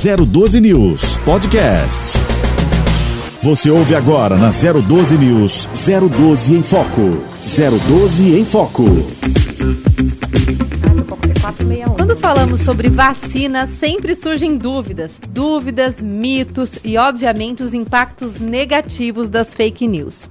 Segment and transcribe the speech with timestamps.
[0.00, 2.16] 012 News Podcast.
[3.42, 7.20] Você ouve agora na 012 News 012 em Foco.
[7.44, 8.84] 012 em Foco.
[11.96, 19.52] Quando falamos sobre vacina, sempre surgem dúvidas, dúvidas, mitos e, obviamente, os impactos negativos das
[19.52, 20.30] fake news.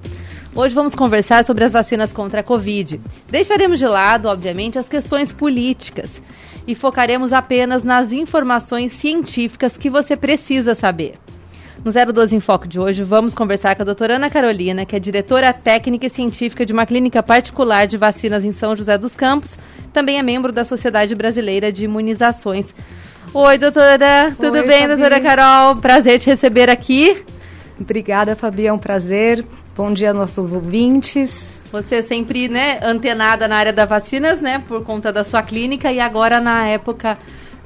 [0.56, 3.02] Hoje vamos conversar sobre as vacinas contra a Covid.
[3.30, 6.22] Deixaremos de lado, obviamente, as questões políticas
[6.68, 11.14] e focaremos apenas nas informações científicas que você precisa saber.
[11.84, 15.00] No 012 em Foco de hoje, vamos conversar com a doutora Ana Carolina, que é
[15.00, 19.58] diretora técnica e científica de uma clínica particular de vacinas em São José dos Campos,
[19.94, 22.74] também é membro da Sociedade Brasileira de Imunizações.
[23.34, 24.96] Oi, doutora, tudo Oi, bem, Fabi.
[24.96, 25.78] doutora Carol?
[25.78, 27.24] Prazer te receber aqui.
[27.80, 29.46] Obrigada, Fabi, é um prazer.
[29.76, 31.57] Bom dia, nossos ouvintes.
[31.72, 35.92] Você é sempre, né, antenada na área das vacinas, né, por conta da sua clínica
[35.92, 37.18] e agora na época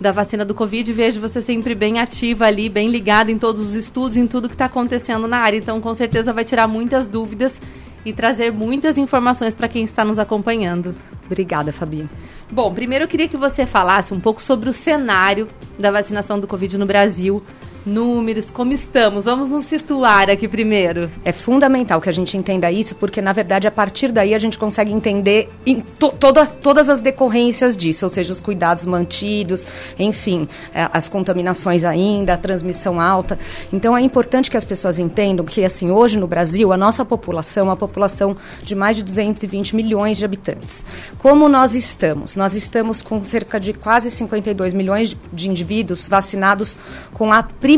[0.02, 3.74] da vacina do Covid, vejo você sempre bem ativa ali, bem ligada em todos os
[3.76, 5.58] estudos, em tudo que está acontecendo na área.
[5.58, 7.62] Então, com certeza vai tirar muitas dúvidas
[8.04, 10.96] e trazer muitas informações para quem está nos acompanhando.
[11.28, 12.10] Obrigada, Fabi.
[12.52, 16.48] Bom, primeiro eu queria que você falasse um pouco sobre o cenário da vacinação do
[16.48, 17.44] Covid no Brasil.
[17.86, 19.26] Números, como estamos?
[19.26, 21.10] Vamos nos situar aqui primeiro.
[21.26, 24.56] É fundamental que a gente entenda isso, porque na verdade a partir daí a gente
[24.56, 25.50] consegue entender
[25.98, 29.66] to toda, todas as decorrências disso, ou seja, os cuidados mantidos,
[29.98, 33.40] enfim, é, as contaminações ainda, a transmissão alta.
[33.74, 37.64] Então é importante que as pessoas entendam que assim hoje no Brasil a nossa população
[37.64, 40.86] é uma população de mais de 220 milhões de habitantes.
[41.18, 42.36] Como nós estamos?
[42.36, 46.78] Nós estamos com cerca de quase 52 milhões de indivíduos vacinados
[47.12, 47.71] com a primeira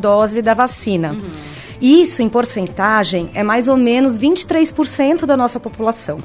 [0.00, 1.16] dose da vacina.
[1.80, 6.18] Isso, em porcentagem, é mais ou menos 23% da nossa população.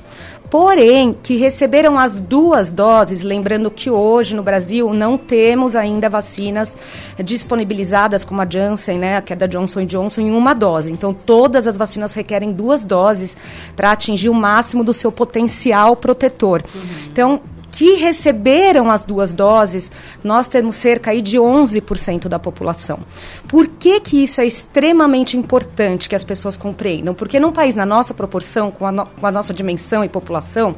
[0.49, 6.77] Porém, que receberam as duas doses, lembrando que hoje no Brasil não temos ainda vacinas
[7.23, 10.91] disponibilizadas como a Janssen, né, que é da Johnson Johnson, em uma dose.
[10.91, 13.37] Então, todas as vacinas requerem duas doses
[13.75, 16.63] para atingir o máximo do seu potencial protetor.
[17.11, 17.41] Então,
[17.75, 19.91] que receberam as duas doses,
[20.23, 22.99] nós temos cerca aí de 11% da população.
[23.47, 27.15] Por que, que isso é extremamente importante que as pessoas compreendam?
[27.15, 30.75] Porque num país na nossa proporção, com a, no- com a nossa dimensão e população,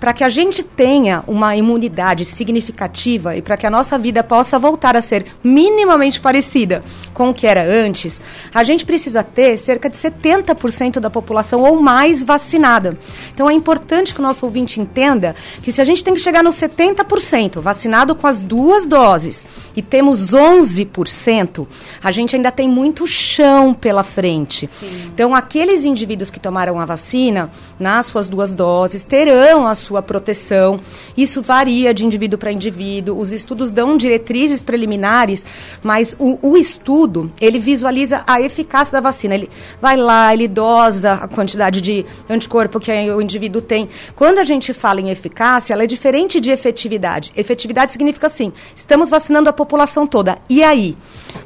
[0.00, 4.58] para que a gente tenha uma imunidade significativa e para que a nossa vida possa
[4.58, 6.82] voltar a ser minimamente parecida
[7.14, 8.20] com o que era antes,
[8.54, 12.98] a gente precisa ter cerca de 70% da população ou mais vacinada.
[13.32, 16.42] Então é importante que o nosso ouvinte entenda que se a gente tem que chegar
[16.42, 21.66] nos 70% vacinado com as duas doses e temos 11%,
[22.02, 24.68] a gente ainda tem muito chão pela frente.
[25.06, 30.80] Então aqueles indivíduos que tomaram a vacina nas suas duas doses terão a sua proteção.
[31.16, 33.18] Isso varia de indivíduo para indivíduo.
[33.18, 35.44] Os estudos dão diretrizes preliminares,
[35.82, 39.34] mas o, o estudo ele visualiza a eficácia da vacina.
[39.34, 39.48] Ele
[39.80, 43.88] vai lá, ele dosa a quantidade de anticorpo que o indivíduo tem.
[44.14, 47.32] Quando a gente fala em eficácia, ela é diferente de efetividade.
[47.36, 50.38] Efetividade significa assim: estamos vacinando a população toda.
[50.50, 50.96] E aí?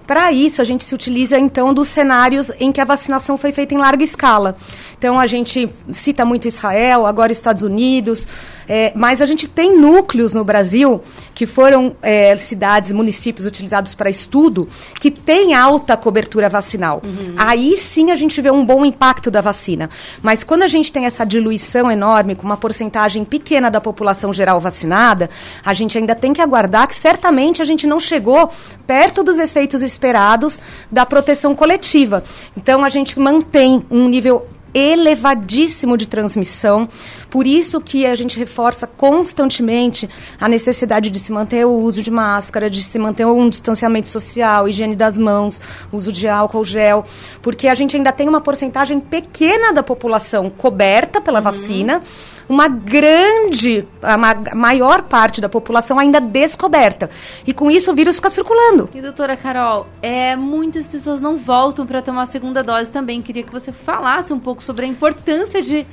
[0.07, 3.75] Para isso, a gente se utiliza então dos cenários em que a vacinação foi feita
[3.75, 4.57] em larga escala.
[5.01, 8.29] Então, a gente cita muito Israel, agora Estados Unidos,
[8.69, 11.01] é, mas a gente tem núcleos no Brasil
[11.35, 14.69] que foram é, cidades, municípios utilizados para estudo
[15.01, 17.01] que têm alta cobertura vacinal.
[17.39, 19.89] Aí sim a gente vê um bom impacto da vacina.
[20.21, 24.61] Mas quando a gente tem essa diluição enorme, com uma porcentagem pequena da população geral
[24.61, 25.31] vacinada,
[25.65, 28.51] a gente ainda tem que aguardar que certamente a gente não chegou
[28.87, 30.61] perto dos efeitos esperados
[30.93, 32.23] da proteção coletiva.
[32.55, 36.89] Então a gente mantém um nível elevadíssimo de transmissão.
[37.29, 40.09] Por isso que a gente reforça constantemente
[40.41, 44.69] a necessidade de se manter o uso de máscara, de se manter um distanciamento social,
[44.69, 45.61] higiene das mãos,
[45.93, 47.05] uso de álcool gel,
[47.43, 52.03] porque a gente ainda tem uma porcentagem pequena da população coberta pela vacina,
[52.51, 57.09] uma grande, a ma- maior parte da população ainda descoberta.
[57.47, 58.91] E com isso o vírus fica circulando.
[58.93, 63.23] E doutora Carol, é, muitas pessoas não voltam para tomar a segunda dose também.
[63.23, 65.87] Queria que você falasse um pouco sobre a importância de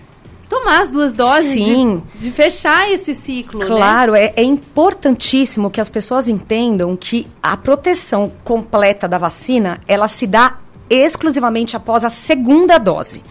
[0.50, 2.04] tomar as duas doses, de- Sim.
[2.16, 3.66] De, fechar esse ciclo, né?
[3.68, 10.08] Claro, é, é importantíssimo que as pessoas entendam que a proteção completa da vacina, ela
[10.08, 10.56] se dá
[10.90, 13.22] exclusivamente após a segunda dose.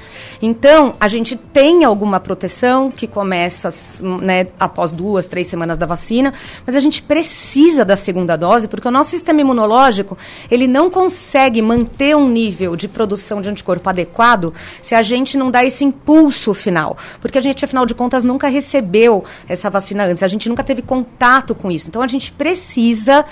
[0.41, 3.73] Então, a gente tem alguma proteção que começa
[4.20, 6.35] né, após duas, três semanas da vacina,
[6.67, 10.17] mas a gente precisa da segunda dose porque o nosso sistema imunológico
[10.50, 15.50] ele não consegue manter um nível de produção de anticorpo adequado se a gente não
[15.50, 20.23] dá esse impulso final, porque a gente afinal de contas nunca recebeu essa vacina antes,
[20.23, 21.88] a gente nunca teve contato com isso.
[21.88, 23.25] Então, a gente precisa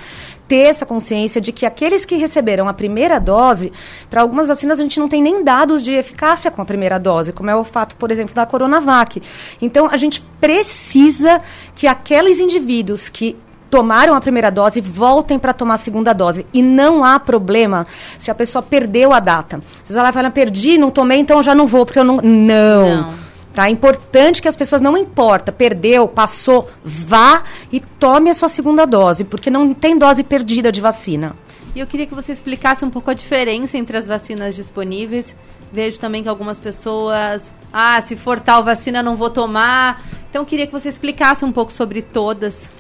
[0.47, 3.73] ter essa consciência de que aqueles que receberam a primeira dose,
[4.11, 7.33] para algumas vacinas a gente não tem nem dados de eficácia com a primeira dose,
[7.33, 9.23] como é o fato, por exemplo, da Coronavac.
[9.61, 11.41] Então, a gente precisa
[11.75, 13.37] que aqueles indivíduos que
[13.71, 16.47] tomaram a primeira dose voltem para tomar a segunda dose.
[16.53, 17.87] E não há problema
[18.17, 19.61] se a pessoa perdeu a data.
[19.85, 22.19] Se ela fala, perdi, não tomei, então já não vou, porque eu não.
[22.19, 22.97] Não.
[23.03, 23.24] não.
[23.55, 23.69] Tá?
[23.69, 28.85] É importante que as pessoas não importa, perdeu, passou, vá e tome a sua segunda
[28.85, 31.37] dose, porque não tem dose perdida de vacina.
[31.73, 35.37] E eu queria que você explicasse um pouco a diferença entre as vacinas disponíveis.
[35.73, 37.43] Vejo também que algumas pessoas,
[37.73, 40.03] ah, se for tal vacina não vou tomar.
[40.31, 42.71] Então queria que você explicasse um pouco sobre todas.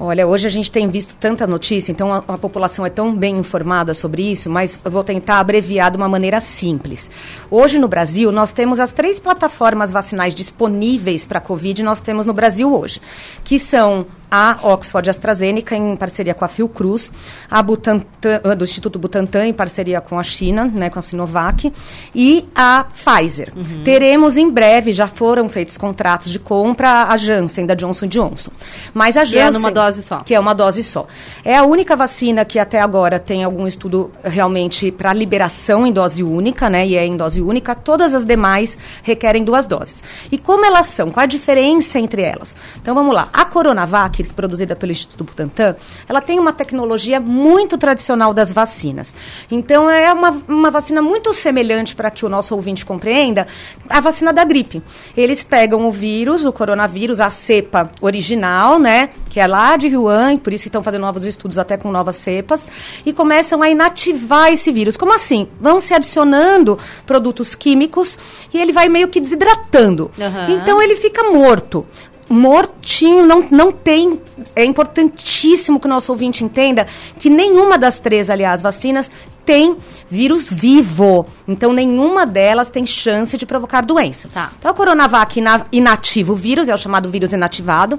[0.00, 3.36] Olha, hoje a gente tem visto tanta notícia, então a, a, população é tão bem
[3.36, 7.10] informada sobre isso, mas eu vou tentar abreviar de uma maneira simples.
[7.50, 12.24] Hoje no Brasil, nós temos as três plataformas vacinais disponíveis para a Covid, nós temos
[12.24, 13.00] no Brasil hoje,
[13.42, 17.12] que são a Oxford AstraZeneca em parceria com a Fiocruz,
[17.50, 21.72] a Butantan, do Instituto Butantan em parceria com a China, né, com a Sinovac,
[22.14, 23.52] e a Pfizer.
[23.56, 23.84] Uhum.
[23.84, 28.50] Teremos em breve, já foram feitos contratos de compra, a Janssen, da Johnson Johnson.
[28.92, 29.50] Mas a Janssen...
[29.50, 30.16] Que é uma dose só.
[30.18, 31.06] Que é uma dose só.
[31.44, 36.22] É a única vacina que até agora tem algum estudo realmente para liberação em dose
[36.22, 37.74] única, né, e é em dose única.
[37.74, 40.02] Todas as demais requerem duas doses.
[40.30, 41.10] E como elas são?
[41.10, 42.56] Qual a diferença entre elas?
[42.80, 43.28] Então vamos lá.
[43.32, 45.76] A Coronavac produzida pelo Instituto Butantan,
[46.08, 49.14] ela tem uma tecnologia muito tradicional das vacinas.
[49.50, 53.46] Então, é uma, uma vacina muito semelhante, para que o nosso ouvinte compreenda,
[53.88, 54.82] a vacina da gripe.
[55.16, 60.36] Eles pegam o vírus, o coronavírus, a cepa original, né, que é lá de Wuhan,
[60.36, 62.66] por isso estão fazendo novos estudos até com novas cepas,
[63.04, 64.96] e começam a inativar esse vírus.
[64.96, 65.48] Como assim?
[65.60, 68.18] Vão se adicionando produtos químicos
[68.52, 70.10] e ele vai meio que desidratando.
[70.18, 70.56] Uhum.
[70.56, 71.86] Então, ele fica morto
[72.28, 74.20] mortinho, não, não tem.
[74.54, 76.86] É importantíssimo que o nosso ouvinte entenda
[77.18, 79.10] que nenhuma das três, aliás, vacinas
[79.44, 79.76] tem
[80.10, 81.26] vírus vivo.
[81.48, 84.28] Então, nenhuma delas tem chance de provocar doença.
[84.32, 84.52] Tá.
[84.58, 85.42] Então, a Coronavac
[85.72, 87.98] inativa o vírus, é o chamado vírus inativado.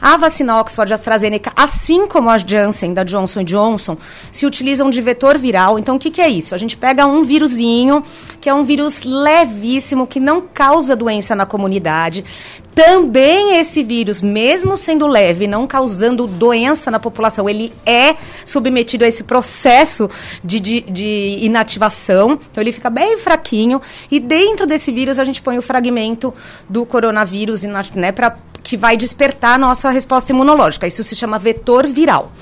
[0.00, 3.96] A vacina Oxford AstraZeneca, assim como a Janssen, da Johnson Johnson,
[4.30, 5.78] se utilizam de vetor viral.
[5.78, 6.54] Então, o que, que é isso?
[6.54, 8.02] A gente pega um vírusinho,
[8.40, 12.24] que é um vírus levíssimo, que não causa doença na comunidade.
[12.74, 19.08] Também esse vírus, mesmo sendo leve, não causando doença na população, ele é submetido a
[19.08, 20.10] esse processo
[20.42, 23.80] de, de de inativação, então ele fica bem fraquinho.
[24.10, 26.32] E dentro desse vírus a gente põe o fragmento
[26.68, 27.62] do coronavírus,
[27.94, 30.86] né, para que vai despertar a nossa resposta imunológica.
[30.86, 32.32] Isso se chama vetor viral.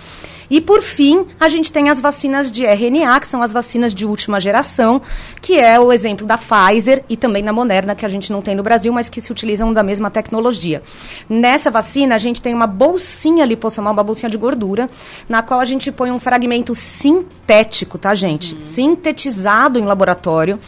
[0.53, 4.05] E por fim, a gente tem as vacinas de RNA, que são as vacinas de
[4.05, 5.01] última geração,
[5.41, 8.55] que é o exemplo da Pfizer e também da Moderna, que a gente não tem
[8.55, 10.83] no Brasil, mas que se utilizam da mesma tecnologia.
[11.27, 14.91] Nessa vacina, a gente tem uma bolsinha lipossomal, uma bolsinha de gordura,
[15.27, 18.55] na qual a gente põe um fragmento sintético, tá, gente?
[18.55, 18.67] Uhum.
[18.67, 20.59] Sintetizado em laboratório,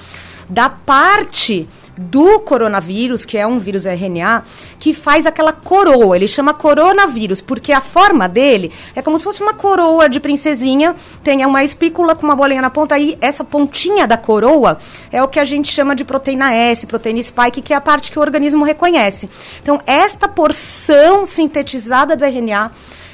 [0.49, 4.44] da parte do coronavírus, que é um vírus RNA,
[4.79, 6.17] que faz aquela coroa.
[6.17, 10.94] Ele chama coronavírus, porque a forma dele é como se fosse uma coroa de princesinha,
[11.23, 14.79] tem uma espícula com uma bolinha na ponta, e essa pontinha da coroa
[15.12, 18.11] é o que a gente chama de proteína S, proteína spike, que é a parte
[18.11, 19.29] que o organismo reconhece.
[19.62, 22.70] Então, esta porção sintetizada do RNA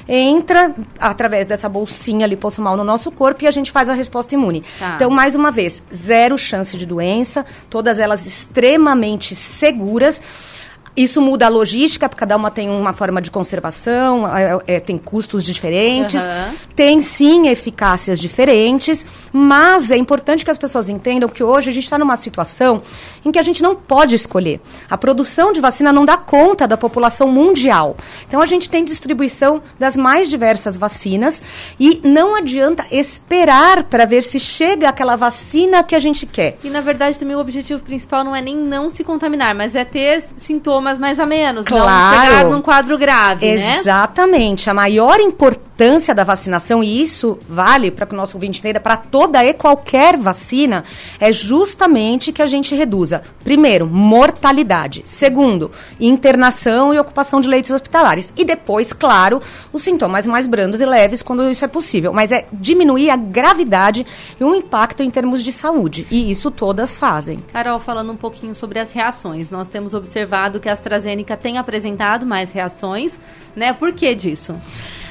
[0.07, 4.63] entra através dessa bolsinha lipossomal no nosso corpo e a gente faz a resposta imune.
[4.79, 4.95] Tá.
[4.95, 10.21] Então, mais uma vez, zero chance de doença, todas elas extremamente seguras.
[10.95, 14.97] Isso muda a logística, porque cada uma tem uma forma de conservação, é, é, tem
[14.97, 16.53] custos diferentes, uhum.
[16.75, 21.85] tem sim eficácias diferentes, mas é importante que as pessoas entendam que hoje a gente
[21.85, 22.81] está numa situação
[23.23, 24.59] em que a gente não pode escolher.
[24.89, 27.95] A produção de vacina não dá conta da população mundial.
[28.27, 31.41] Então a gente tem distribuição das mais diversas vacinas
[31.79, 36.57] e não adianta esperar para ver se chega aquela vacina que a gente quer.
[36.61, 39.85] E na verdade também o objetivo principal não é nem não se contaminar, mas é
[39.85, 41.85] ter sintomas sintomas mais a menos, claro.
[41.85, 43.73] não pegar num quadro grave, Exatamente.
[43.73, 43.79] né?
[43.79, 44.69] Exatamente.
[44.69, 45.70] A maior importância
[46.13, 50.15] da vacinação, e isso vale para que o nosso ouvinte entenda, para toda e qualquer
[50.15, 50.83] vacina,
[51.19, 55.01] é justamente que a gente reduza, primeiro, mortalidade.
[55.05, 58.31] Segundo, internação e ocupação de leitos hospitalares.
[58.37, 59.41] E depois, claro,
[59.73, 62.13] os sintomas mais brandos e leves quando isso é possível.
[62.13, 64.05] Mas é diminuir a gravidade
[64.39, 66.05] e o impacto em termos de saúde.
[66.11, 67.37] E isso todas fazem.
[67.51, 72.23] Carol, falando um pouquinho sobre as reações, nós temos observado que a AstraZeneca tem apresentado
[72.23, 73.13] mais reações,
[73.55, 73.73] né?
[73.73, 74.55] Por que disso?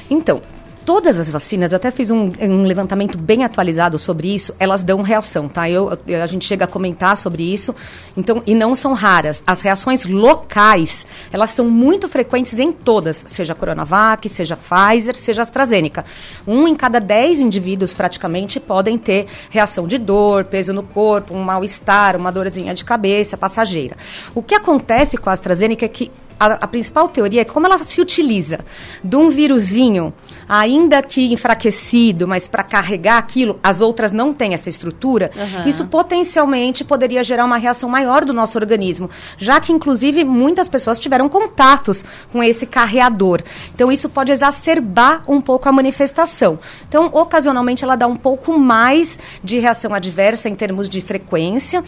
[0.09, 0.41] Então,
[0.91, 5.47] todas as vacinas, até fiz um, um, levantamento bem atualizado sobre isso, elas dão reação,
[5.47, 5.69] tá?
[5.69, 5.89] Eu,
[6.21, 7.73] a gente chega a comentar sobre isso,
[8.17, 9.41] então, e não são raras.
[9.47, 16.03] As reações locais, elas são muito frequentes em todas, seja Coronavac, seja Pfizer, seja AstraZeneca.
[16.45, 21.41] Um em cada dez indivíduos, praticamente, podem ter reação de dor, peso no corpo, um
[21.41, 23.95] mal-estar, uma dorzinha de cabeça passageira.
[24.35, 27.77] O que acontece com a AstraZeneca é que a, a, principal teoria é como ela
[27.77, 28.61] se utiliza
[29.03, 30.11] de um vírusinho,
[30.49, 35.69] ainda que enfraquecido, mas para carregar aquilo, as outras não têm essa estrutura, uhum.
[35.69, 39.07] isso potencialmente poderia gerar uma reação maior do nosso organismo,
[39.37, 43.43] já que, inclusive, muitas pessoas tiveram contatos com esse carreador.
[43.75, 46.57] Então, isso pode exacerbar um pouco a manifestação.
[46.89, 51.83] Então, ocasionalmente, ela dá um pouco mais de reação adversa em termos de frequência,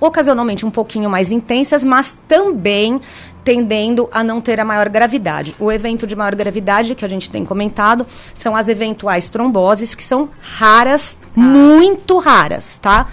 [0.00, 3.00] ocasionalmente um pouquinho mais intensas, mas também
[3.48, 5.54] tendendo a não ter a maior gravidade.
[5.58, 10.04] O evento de maior gravidade que a gente tem comentado são as eventuais tromboses, que
[10.04, 11.40] são raras, ah.
[11.40, 13.08] muito raras, tá?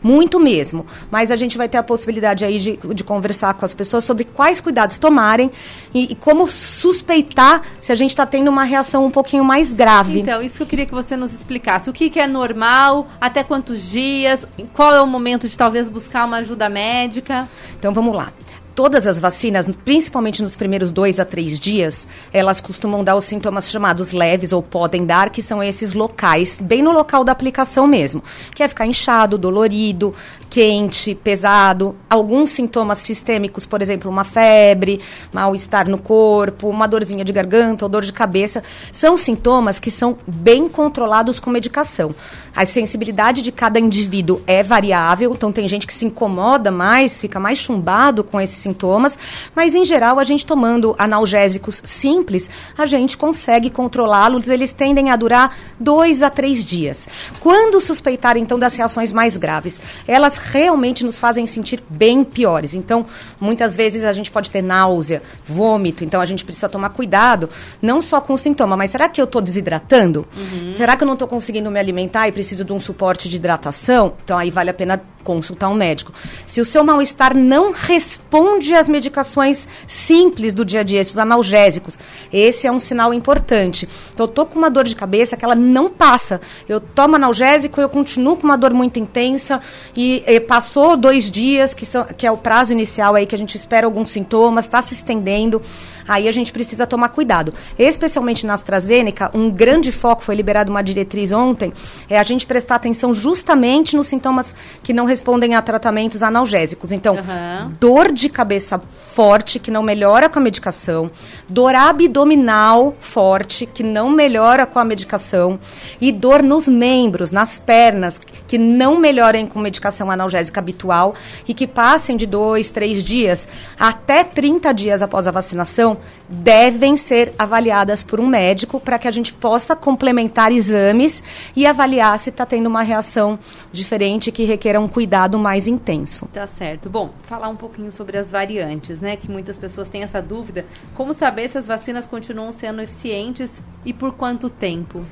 [0.00, 0.86] Muito mesmo.
[1.10, 4.22] Mas a gente vai ter a possibilidade aí de, de conversar com as pessoas sobre
[4.22, 5.50] quais cuidados tomarem
[5.92, 10.20] e, e como suspeitar se a gente está tendo uma reação um pouquinho mais grave.
[10.20, 11.90] Então, isso que eu queria que você nos explicasse.
[11.90, 16.26] O que, que é normal, até quantos dias, qual é o momento de talvez buscar
[16.26, 17.48] uma ajuda médica?
[17.76, 18.32] Então, vamos lá
[18.80, 23.70] todas as vacinas, principalmente nos primeiros dois a três dias, elas costumam dar os sintomas
[23.70, 28.24] chamados leves ou podem dar, que são esses locais, bem no local da aplicação mesmo,
[28.54, 30.14] que é ficar inchado, dolorido,
[30.48, 37.34] quente, pesado, alguns sintomas sistêmicos, por exemplo, uma febre, mal-estar no corpo, uma dorzinha de
[37.34, 42.14] garganta ou dor de cabeça, são sintomas que são bem controlados com medicação.
[42.56, 47.38] A sensibilidade de cada indivíduo é variável, então tem gente que se incomoda mais, fica
[47.38, 49.18] mais chumbado com esses sintomas,
[49.54, 52.48] mas em geral a gente tomando analgésicos simples,
[52.78, 57.08] a gente consegue controlá-los, eles tendem a durar dois a três dias.
[57.40, 62.74] Quando suspeitar então das reações mais graves, elas realmente nos fazem sentir bem piores.
[62.74, 63.04] Então,
[63.40, 67.50] muitas vezes a gente pode ter náusea, vômito, então a gente precisa tomar cuidado,
[67.82, 70.26] não só com o sintoma, mas será que eu estou desidratando?
[70.36, 70.74] Uhum.
[70.74, 74.14] Será que eu não estou conseguindo me alimentar e preciso de um suporte de hidratação?
[74.24, 76.12] Então, aí vale a pena consultar um médico.
[76.46, 81.98] Se o seu mal-estar não responde às medicações simples do dia a dia, os analgésicos,
[82.32, 83.88] esse é um sinal importante.
[84.12, 86.40] Então, eu tô com uma dor de cabeça que ela não passa.
[86.68, 89.60] Eu tomo analgésico, eu continuo com uma dor muito intensa
[89.96, 93.38] e, e passou dois dias, que, são, que é o prazo inicial aí que a
[93.38, 95.62] gente espera alguns sintomas, está se estendendo.
[96.06, 97.54] Aí a gente precisa tomar cuidado.
[97.78, 101.72] Especialmente na AstraZeneca, um grande foco, foi liberado uma diretriz ontem,
[102.08, 106.92] é a gente prestar atenção justamente nos sintomas que não respondem a tratamentos analgésicos.
[106.92, 107.72] Então, uhum.
[107.78, 111.10] dor de cabeça forte, que não melhora com a medicação,
[111.48, 115.58] dor abdominal forte, que não melhora com a medicação,
[116.00, 121.14] e dor nos membros, nas pernas, que não melhorem com medicação analgésica habitual
[121.46, 123.46] e que passem de dois, três dias
[123.78, 125.98] até 30 dias após a vacinação,
[126.28, 131.22] devem ser avaliadas por um médico para que a gente possa complementar exames
[131.56, 133.38] e avaliar se está tendo uma reação
[133.72, 134.99] diferente que requer um cuidado
[135.38, 136.26] mais intenso.
[136.32, 136.88] Tá certo.
[136.90, 139.16] Bom, falar um pouquinho sobre as variantes, né?
[139.16, 140.64] Que muitas pessoas têm essa dúvida.
[140.94, 145.04] Como saber se as vacinas continuam sendo eficientes e por quanto tempo?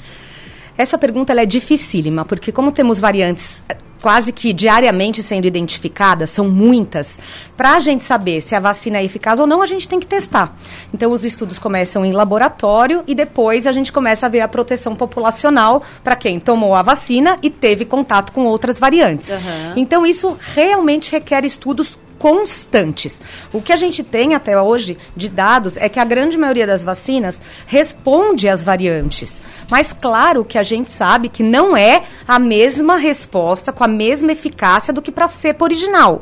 [0.79, 3.61] Essa pergunta é dificílima, porque como temos variantes
[4.01, 7.19] quase que diariamente sendo identificadas, são muitas.
[7.57, 10.07] Para a gente saber se a vacina é eficaz ou não, a gente tem que
[10.07, 10.57] testar.
[10.95, 14.95] Então, os estudos começam em laboratório e depois a gente começa a ver a proteção
[14.95, 19.31] populacional para quem tomou a vacina e teve contato com outras variantes.
[19.31, 19.73] Uhum.
[19.77, 23.21] Então, isso realmente requer estudos constantes.
[23.53, 26.83] O que a gente tem até hoje de dados é que a grande maioria das
[26.85, 29.41] vacinas responde às variantes.
[29.71, 34.33] Mas claro que a gente sabe que não é a mesma resposta com a mesma
[34.33, 36.21] eficácia do que para a cepa original.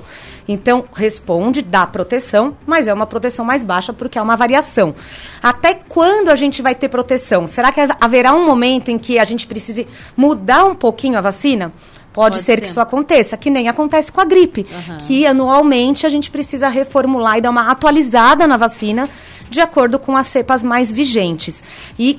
[0.48, 4.94] Então, responde, dá proteção, mas é uma proteção mais baixa porque é uma variação.
[5.42, 7.48] Até quando a gente vai ter proteção?
[7.48, 11.72] Será que haverá um momento em que a gente precise mudar um pouquinho a vacina?
[12.16, 14.96] Pode, Pode ser, ser, que isso aconteça, que nem acontece com a gripe, uhum.
[15.06, 19.06] que anualmente a gente precisa reformular e dar uma atualizada na vacina
[19.50, 21.62] de acordo com as cepas mais vigentes.
[21.98, 22.18] E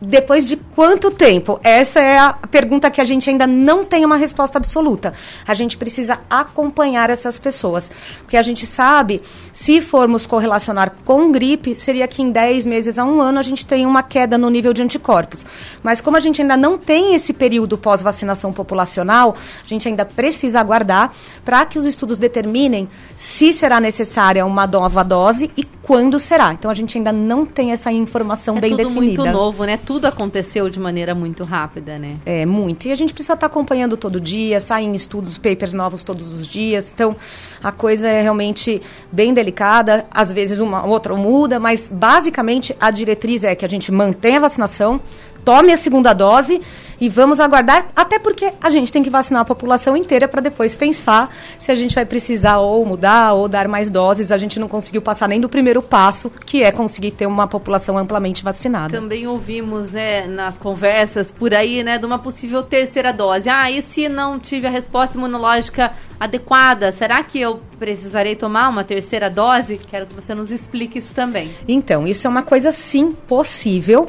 [0.00, 1.58] depois de quanto tempo?
[1.62, 5.14] Essa é a pergunta que a gente ainda não tem uma resposta absoluta.
[5.46, 7.90] A gente precisa acompanhar essas pessoas.
[8.18, 13.04] Porque a gente sabe, se formos correlacionar com gripe, seria que em 10 meses a
[13.04, 15.46] um ano a gente tem uma queda no nível de anticorpos.
[15.82, 19.34] Mas como a gente ainda não tem esse período pós-vacinação populacional,
[19.64, 21.12] a gente ainda precisa aguardar
[21.44, 26.52] para que os estudos determinem se será necessária uma nova dose e quando será.
[26.52, 29.22] Então a gente ainda não tem essa informação é bem tudo definida.
[29.22, 29.78] muito novo, né?
[29.86, 32.16] Tudo aconteceu de maneira muito rápida, né?
[32.26, 32.88] É, muito.
[32.88, 36.92] E a gente precisa estar acompanhando todo dia, saem estudos, papers novos todos os dias.
[36.92, 37.14] Então,
[37.62, 40.04] a coisa é realmente bem delicada.
[40.10, 44.40] Às vezes uma outra muda, mas basicamente a diretriz é que a gente mantenha a
[44.40, 45.00] vacinação,
[45.46, 46.60] tome a segunda dose
[47.00, 50.74] e vamos aguardar, até porque a gente tem que vacinar a população inteira para depois
[50.74, 54.32] pensar se a gente vai precisar ou mudar ou dar mais doses.
[54.32, 57.96] A gente não conseguiu passar nem do primeiro passo, que é conseguir ter uma população
[57.96, 58.92] amplamente vacinada.
[58.92, 63.48] Também ouvimos, né, nas conversas por aí, né, de uma possível terceira dose.
[63.48, 68.82] Ah, e se não tive a resposta imunológica adequada, será que eu precisarei tomar uma
[68.82, 69.78] terceira dose?
[69.78, 71.54] Quero que você nos explique isso também.
[71.68, 74.08] Então, isso é uma coisa sim possível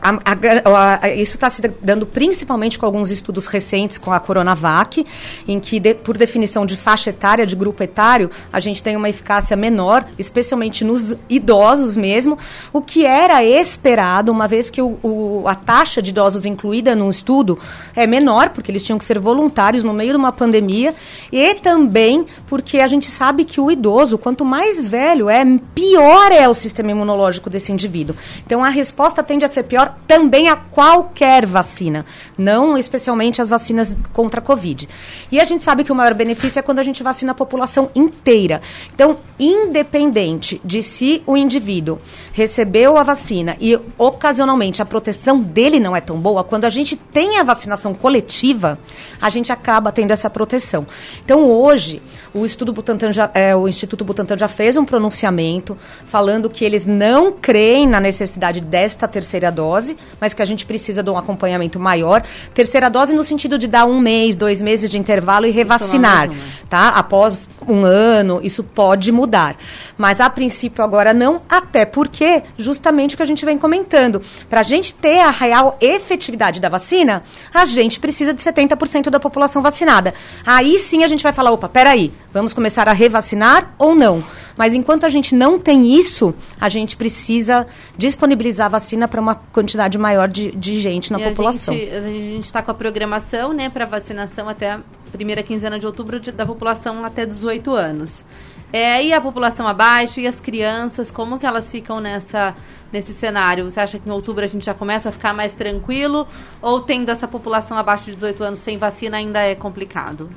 [0.00, 5.04] a, a, a, isso está se dando principalmente com alguns estudos recentes com a Coronavac,
[5.46, 9.08] em que, de, por definição de faixa etária, de grupo etário, a gente tem uma
[9.08, 12.38] eficácia menor, especialmente nos idosos mesmo,
[12.72, 17.10] o que era esperado, uma vez que o, o, a taxa de idosos incluída no
[17.10, 17.58] estudo
[17.94, 20.94] é menor, porque eles tinham que ser voluntários no meio de uma pandemia,
[21.32, 26.48] e também porque a gente sabe que o idoso, quanto mais velho é, pior é
[26.48, 28.16] o sistema imunológico desse indivíduo.
[28.46, 32.04] Então a resposta tende a ser pior também a qualquer vacina,
[32.36, 34.88] não especialmente as vacinas contra a Covid.
[35.30, 37.90] E a gente sabe que o maior benefício é quando a gente vacina a população
[37.94, 38.60] inteira.
[38.94, 41.98] Então, independente de se o indivíduo
[42.32, 46.96] recebeu a vacina e ocasionalmente a proteção dele não é tão boa, quando a gente
[46.96, 48.78] tem a vacinação coletiva,
[49.20, 50.86] a gente acaba tendo essa proteção.
[51.24, 52.02] Então, hoje,
[52.34, 56.84] o estudo Butantan já, é, o Instituto Butantan já fez um pronunciamento falando que eles
[56.84, 61.16] não creem na necessidade desta terceira dose dose, mas que a gente precisa de um
[61.16, 62.22] acompanhamento maior.
[62.52, 66.28] Terceira dose no sentido de dar um mês, dois meses de intervalo e revacinar,
[66.68, 66.88] tá?
[66.88, 69.56] Após um ano, isso pode mudar.
[69.96, 74.20] Mas a princípio agora não, até porque justamente o que a gente vem comentando.
[74.48, 79.20] Para a gente ter a real efetividade da vacina, a gente precisa de 70% da
[79.20, 80.14] população vacinada.
[80.44, 84.22] Aí sim a gente vai falar, opa, peraí, vamos começar a revacinar ou não?
[84.58, 89.36] Mas enquanto a gente não tem isso, a gente precisa disponibilizar a vacina para uma
[89.36, 91.72] quantidade maior de, de gente na e população.
[91.72, 94.80] A gente está com a programação né, para vacinação até a
[95.12, 98.24] primeira quinzena de outubro de, da população até 18 anos.
[98.70, 102.54] É, e a população abaixo e as crianças, como que elas ficam nessa
[102.92, 103.70] nesse cenário?
[103.70, 106.26] Você acha que em outubro a gente já começa a ficar mais tranquilo?
[106.60, 110.28] Ou tendo essa população abaixo de 18 anos sem vacina ainda é complicado?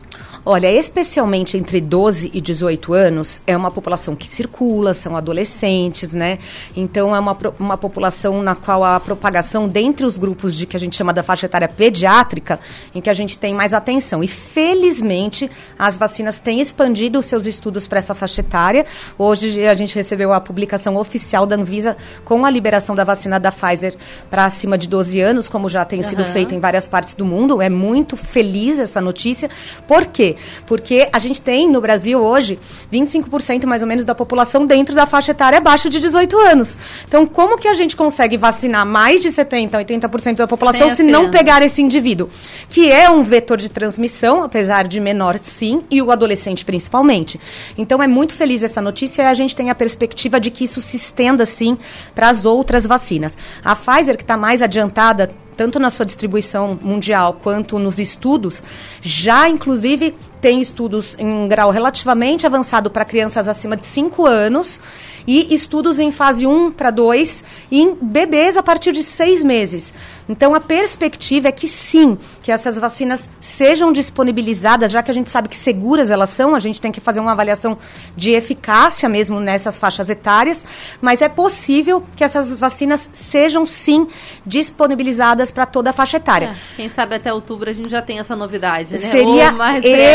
[0.43, 6.39] Olha, especialmente entre 12 e 18 anos, é uma população que circula, são adolescentes, né?
[6.75, 10.79] Então é uma, uma população na qual a propagação dentre os grupos de que a
[10.79, 12.59] gente chama da faixa etária pediátrica,
[12.95, 14.23] em que a gente tem mais atenção.
[14.23, 18.87] E felizmente as vacinas têm expandido os seus estudos para essa faixa etária.
[19.19, 23.51] Hoje a gente recebeu a publicação oficial da Anvisa com a liberação da vacina da
[23.51, 23.95] Pfizer
[24.27, 26.09] para acima de 12 anos, como já tem uhum.
[26.09, 27.61] sido feito em várias partes do mundo.
[27.61, 29.47] É muito feliz essa notícia.
[29.87, 30.30] Por quê?
[30.65, 32.59] Porque a gente tem no Brasil hoje
[32.91, 36.77] 25% mais ou menos da população dentro da faixa etária abaixo de 18 anos.
[37.07, 41.29] Então, como que a gente consegue vacinar mais de 70, 80% da população se não
[41.29, 42.29] pegar esse indivíduo?
[42.69, 47.39] Que é um vetor de transmissão, apesar de menor sim, e o adolescente principalmente.
[47.77, 50.81] Então, é muito feliz essa notícia e a gente tem a perspectiva de que isso
[50.81, 51.77] se estenda sim
[52.13, 53.37] para as outras vacinas.
[53.63, 58.63] A Pfizer, que está mais adiantada, tanto na sua distribuição mundial quanto nos estudos,
[58.99, 64.81] já inclusive tem estudos em grau relativamente avançado para crianças acima de 5 anos
[65.27, 69.93] e estudos em fase 1 para 2 em bebês a partir de seis meses.
[70.27, 75.29] Então, a perspectiva é que sim, que essas vacinas sejam disponibilizadas, já que a gente
[75.29, 77.77] sabe que seguras elas são, a gente tem que fazer uma avaliação
[78.15, 80.63] de eficácia mesmo nessas faixas etárias,
[81.01, 84.07] mas é possível que essas vacinas sejam sim
[84.45, 86.47] disponibilizadas para toda a faixa etária.
[86.47, 88.97] É, quem sabe até outubro a gente já tem essa novidade, né?
[88.97, 89.53] Seria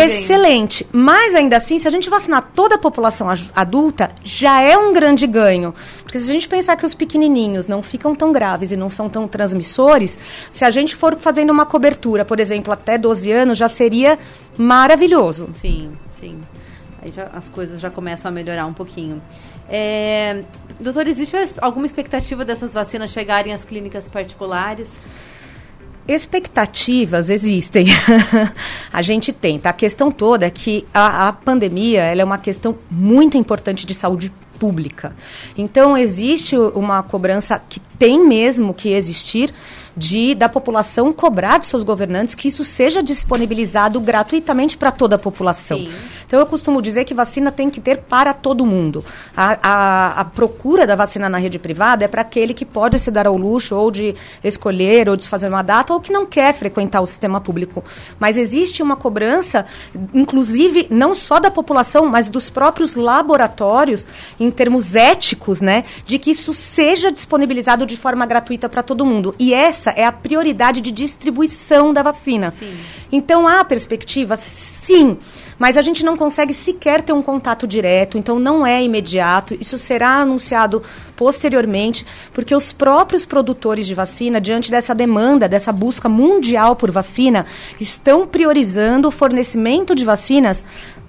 [0.04, 0.86] excelente.
[0.92, 5.26] Mas ainda assim, se a gente vacinar toda a população adulta, já é um grande
[5.26, 5.74] ganho.
[6.02, 9.10] Porque se a gente pensar que os pequenininhos não ficam tão graves e não são
[9.10, 10.18] tão transmissores,
[10.50, 14.18] se a gente for fazendo uma cobertura, por exemplo, até 12 anos, já seria
[14.56, 15.50] maravilhoso.
[15.52, 16.40] Sim, sim.
[17.02, 19.20] Aí já, as coisas já começam a melhorar um pouquinho.
[19.68, 20.42] É,
[20.80, 24.90] doutor, existe alguma expectativa dessas vacinas chegarem às clínicas particulares?
[26.08, 27.86] Expectativas existem.
[28.90, 29.68] a gente tenta.
[29.68, 34.32] A questão toda é que a, a pandemia é uma questão muito importante de saúde
[34.58, 35.14] pública.
[35.56, 39.52] Então, existe uma cobrança que tem mesmo que existir
[39.96, 45.18] de da população cobrar dos seus governantes que isso seja disponibilizado gratuitamente para toda a
[45.18, 45.78] população.
[45.78, 45.92] Sim.
[46.26, 49.04] Então eu costumo dizer que vacina tem que ter para todo mundo.
[49.36, 53.10] A, a, a procura da vacina na rede privada é para aquele que pode se
[53.10, 56.52] dar ao luxo ou de escolher ou de fazer uma data ou que não quer
[56.52, 57.84] frequentar o sistema público.
[58.18, 59.66] Mas existe uma cobrança,
[60.12, 64.06] inclusive não só da população, mas dos próprios laboratórios,
[64.38, 69.34] em termos éticos, né, de que isso seja disponibilizado de forma gratuita para todo mundo.
[69.38, 72.50] E essa é a prioridade de distribuição da vacina.
[72.50, 72.74] Sim.
[73.10, 75.16] Então há perspectiva, sim.
[75.58, 79.56] Mas a gente não consegue sequer ter um contato direto, então não é imediato.
[79.58, 80.82] Isso será anunciado
[81.14, 87.46] posteriormente, porque os próprios produtores de vacina, diante dessa demanda, dessa busca mundial por vacina,
[87.80, 90.64] estão priorizando o fornecimento de vacinas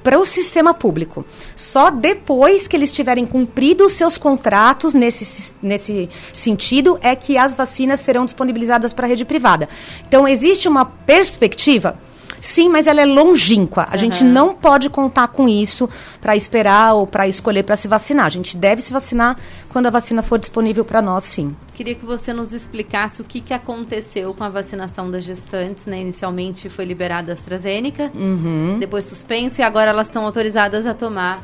[0.08, 1.26] para o sistema público.
[1.54, 7.54] Só depois que eles tiverem cumprido os seus contratos nesse, nesse sentido é que as
[7.54, 9.68] vacinas serão disponibilizadas para a rede privada.
[10.08, 12.00] Então, existe uma perspectiva
[12.40, 13.84] Sim, mas ela é longínqua.
[13.84, 13.98] A uhum.
[13.98, 15.90] gente não pode contar com isso
[16.22, 18.26] para esperar ou para escolher para se vacinar.
[18.26, 19.38] A gente deve se vacinar
[19.70, 21.56] quando a vacina for disponível para nós, sim.
[21.74, 26.00] Queria que você nos explicasse o que, que aconteceu com a vacinação das gestantes, né?
[26.02, 28.78] Inicialmente foi liberada a AstraZeneca, uhum.
[28.80, 31.40] depois suspensa e agora elas estão autorizadas a tomar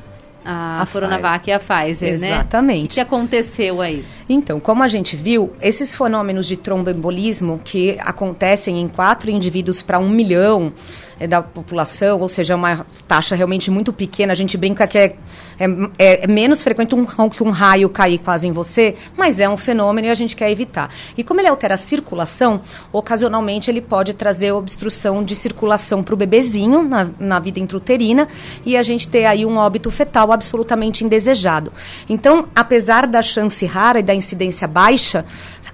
[0.46, 1.50] a, a Coronavac Pfizer.
[1.50, 2.22] e a Pfizer, Exatamente.
[2.22, 2.30] né?
[2.36, 2.92] Exatamente.
[2.92, 4.06] O que aconteceu aí?
[4.28, 10.00] Então, como a gente viu, esses fenômenos de tromboembolismo que acontecem em quatro indivíduos para
[10.00, 10.72] um milhão
[11.20, 15.16] é, da população, ou seja, uma taxa realmente muito pequena, a gente brinca que é,
[15.60, 15.66] é,
[15.98, 19.58] é, é menos frequente um, que um raio cair quase em você, mas é um
[19.58, 20.90] fenômeno e a gente quer evitar.
[21.18, 26.18] E como ele altera a circulação, ocasionalmente ele pode trazer obstrução de circulação para o
[26.18, 28.28] bebezinho na, na vida intrauterina
[28.66, 31.72] e a gente ter aí um óbito fetal absolutamente indesejado.
[32.10, 35.26] Então, apesar da chance rara e da incidência baixa,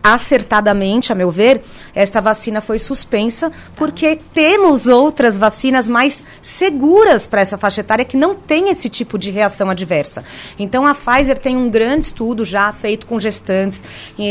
[0.02, 1.62] acertadamente, a meu ver,
[1.93, 8.17] esta vacina foi suspensa porque temos outras vacinas mais seguras para essa faixa etária que
[8.17, 10.23] não tem esse tipo de reação adversa.
[10.58, 13.84] Então a Pfizer tem um grande estudo já feito com gestantes,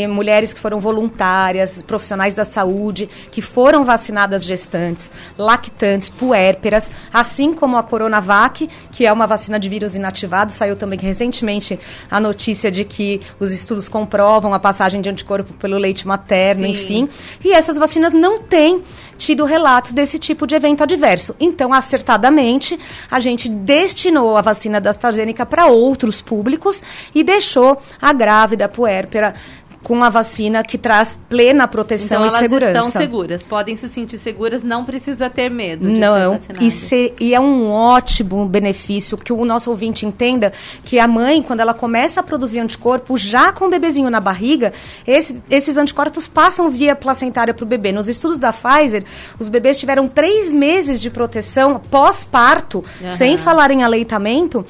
[0.09, 7.77] mulheres que foram voluntárias, profissionais da saúde que foram vacinadas gestantes, lactantes, puérperas, assim como
[7.77, 12.83] a Coronavac, que é uma vacina de vírus inativado, saiu também recentemente a notícia de
[12.85, 16.71] que os estudos comprovam a passagem de anticorpo pelo leite materno, Sim.
[16.71, 17.09] enfim.
[17.43, 18.81] E essas vacinas não têm
[19.17, 21.35] tido relatos desse tipo de evento adverso.
[21.39, 22.79] Então, acertadamente,
[23.11, 26.81] a gente destinou a vacina da AstraZeneca para outros públicos
[27.13, 29.35] e deixou a grávida, a puérpera,
[29.83, 32.71] com a vacina que traz plena proteção então, e segurança.
[32.71, 36.69] Elas estão seguras, podem se sentir seguras, não precisa ter medo de não, ser e,
[36.69, 40.51] se, e é um ótimo benefício que o nosso ouvinte entenda
[40.83, 44.73] que a mãe, quando ela começa a produzir anticorpo, já com o bebezinho na barriga,
[45.07, 47.91] esse, esses anticorpos passam via placentária para o bebê.
[47.91, 49.05] Nos estudos da Pfizer,
[49.39, 53.09] os bebês tiveram três meses de proteção pós-parto, uhum.
[53.09, 54.65] sem falar em aleitamento,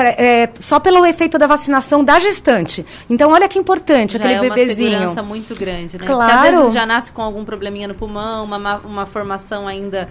[0.00, 2.84] é, só pelo efeito da vacinação da gestante.
[3.08, 4.90] Então, olha que importante, já aquele é bebezinho.
[4.90, 6.06] uma segurança muito grande, né?
[6.06, 6.32] Claro.
[6.32, 10.08] Porque às vezes já nasce com algum probleminha no pulmão, uma, uma formação ainda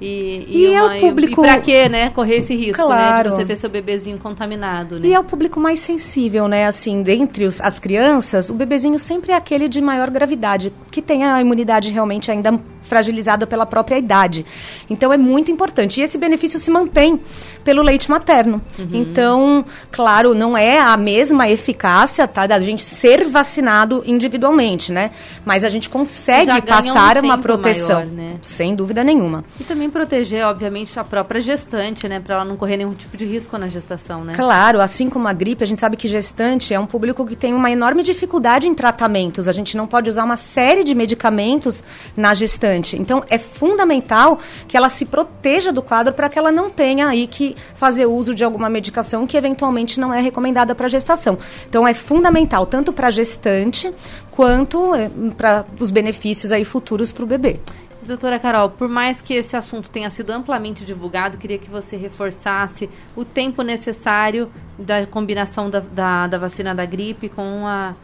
[0.00, 1.42] e, e, e uma, é o público.
[1.42, 2.08] E, pra quê, né?
[2.10, 3.16] Correr esse risco, claro.
[3.16, 3.22] né?
[3.22, 5.08] De você ter seu bebezinho contaminado, né?
[5.08, 6.66] E é o público mais sensível, né?
[6.66, 11.24] Assim, dentre os, as crianças, o bebezinho sempre é aquele de maior gravidade, que tem
[11.24, 12.58] a imunidade realmente ainda
[12.90, 14.44] fragilizada pela própria idade.
[14.90, 16.00] Então é muito importante.
[16.00, 17.20] E esse benefício se mantém
[17.64, 18.60] pelo leite materno.
[18.78, 18.88] Uhum.
[18.92, 25.12] Então, claro, não é a mesma eficácia tá, da gente ser vacinado individualmente, né?
[25.44, 28.00] Mas a gente consegue passar um uma proteção.
[28.00, 28.36] Maior, né?
[28.42, 29.44] Sem dúvida nenhuma.
[29.60, 32.18] E também proteger, obviamente, a própria gestante, né?
[32.18, 34.34] Para ela não correr nenhum tipo de risco na gestação, né?
[34.34, 37.54] Claro, assim como a gripe, a gente sabe que gestante é um público que tem
[37.54, 39.46] uma enorme dificuldade em tratamentos.
[39.46, 41.84] A gente não pode usar uma série de medicamentos
[42.16, 42.79] na gestante.
[42.96, 47.26] Então, é fundamental que ela se proteja do quadro para que ela não tenha aí
[47.26, 51.38] que fazer uso de alguma medicação que eventualmente não é recomendada para gestação.
[51.68, 53.92] Então, é fundamental tanto para a gestante
[54.30, 57.60] quanto eh, para os benefícios aí futuros para o bebê.
[58.02, 62.88] Doutora Carol, por mais que esse assunto tenha sido amplamente divulgado, queria que você reforçasse
[63.14, 67.94] o tempo necessário da combinação da, da, da vacina da gripe com a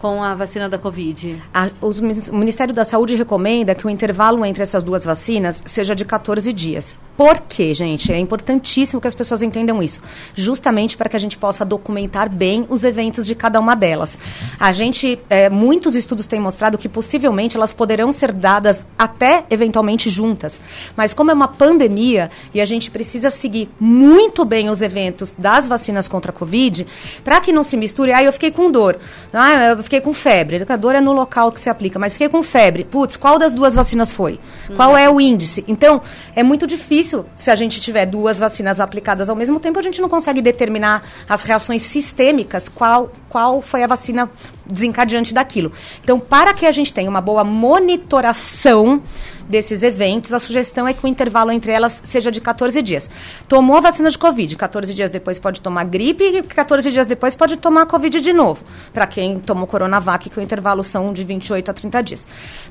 [0.00, 1.42] com a vacina da Covid?
[1.52, 5.94] A, os, o Ministério da Saúde recomenda que o intervalo entre essas duas vacinas seja
[5.94, 6.96] de 14 dias.
[7.16, 8.12] Por quê, gente?
[8.12, 10.00] É importantíssimo que as pessoas entendam isso.
[10.36, 14.20] Justamente para que a gente possa documentar bem os eventos de cada uma delas.
[14.58, 20.08] A gente, é, muitos estudos têm mostrado que possivelmente elas poderão ser dadas até eventualmente
[20.08, 20.60] juntas.
[20.96, 25.66] Mas como é uma pandemia e a gente precisa seguir muito bem os eventos das
[25.66, 26.86] vacinas contra a Covid,
[27.24, 28.96] para que não se misture, ah, eu fiquei com dor.
[29.32, 30.64] Ah, eu fiquei com febre.
[30.68, 32.84] A dor é no local que se aplica, mas fiquei com febre.
[32.84, 34.38] Putz, qual das duas vacinas foi?
[34.76, 35.64] Qual é o índice?
[35.66, 36.02] Então,
[36.36, 40.00] é muito difícil, se a gente tiver duas vacinas aplicadas ao mesmo tempo, a gente
[40.00, 44.30] não consegue determinar as reações sistêmicas, qual, qual foi a vacina
[44.66, 45.72] desencadeante daquilo.
[46.04, 49.02] Então, para que a gente tenha uma boa monitoração
[49.48, 53.08] desses eventos, a sugestão é que o intervalo entre elas seja de 14 dias.
[53.48, 57.34] Tomou a vacina de Covid, 14 dias depois pode tomar gripe e 14 dias depois
[57.34, 58.64] pode tomar Covid de novo.
[58.92, 62.26] Para quem tomou Coronavac, que o intervalo são de 28 a 30 dias.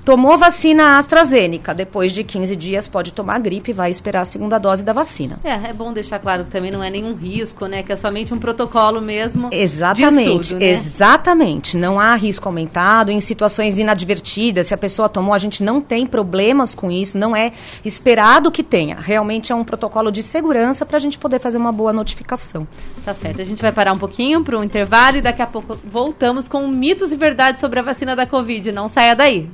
[0.05, 4.57] Tomou vacina AstraZeneca, depois de 15 dias pode tomar gripe e vai esperar a segunda
[4.57, 5.39] dose da vacina.
[5.43, 7.83] É, é bom deixar claro que também não é nenhum risco, né?
[7.83, 9.49] Que é somente um protocolo mesmo.
[9.51, 10.69] Exatamente, estudo, né?
[10.69, 11.77] exatamente.
[11.77, 14.67] Não há risco aumentado em situações inadvertidas.
[14.67, 17.51] Se a pessoa tomou, a gente não tem problemas com isso, não é
[17.83, 18.97] esperado que tenha.
[18.99, 22.67] Realmente é um protocolo de segurança para a gente poder fazer uma boa notificação.
[23.03, 23.41] Tá certo.
[23.41, 26.67] A gente vai parar um pouquinho para um intervalo e daqui a pouco voltamos com
[26.67, 28.71] mitos e verdades sobre a vacina da Covid.
[28.71, 29.49] Não saia daí.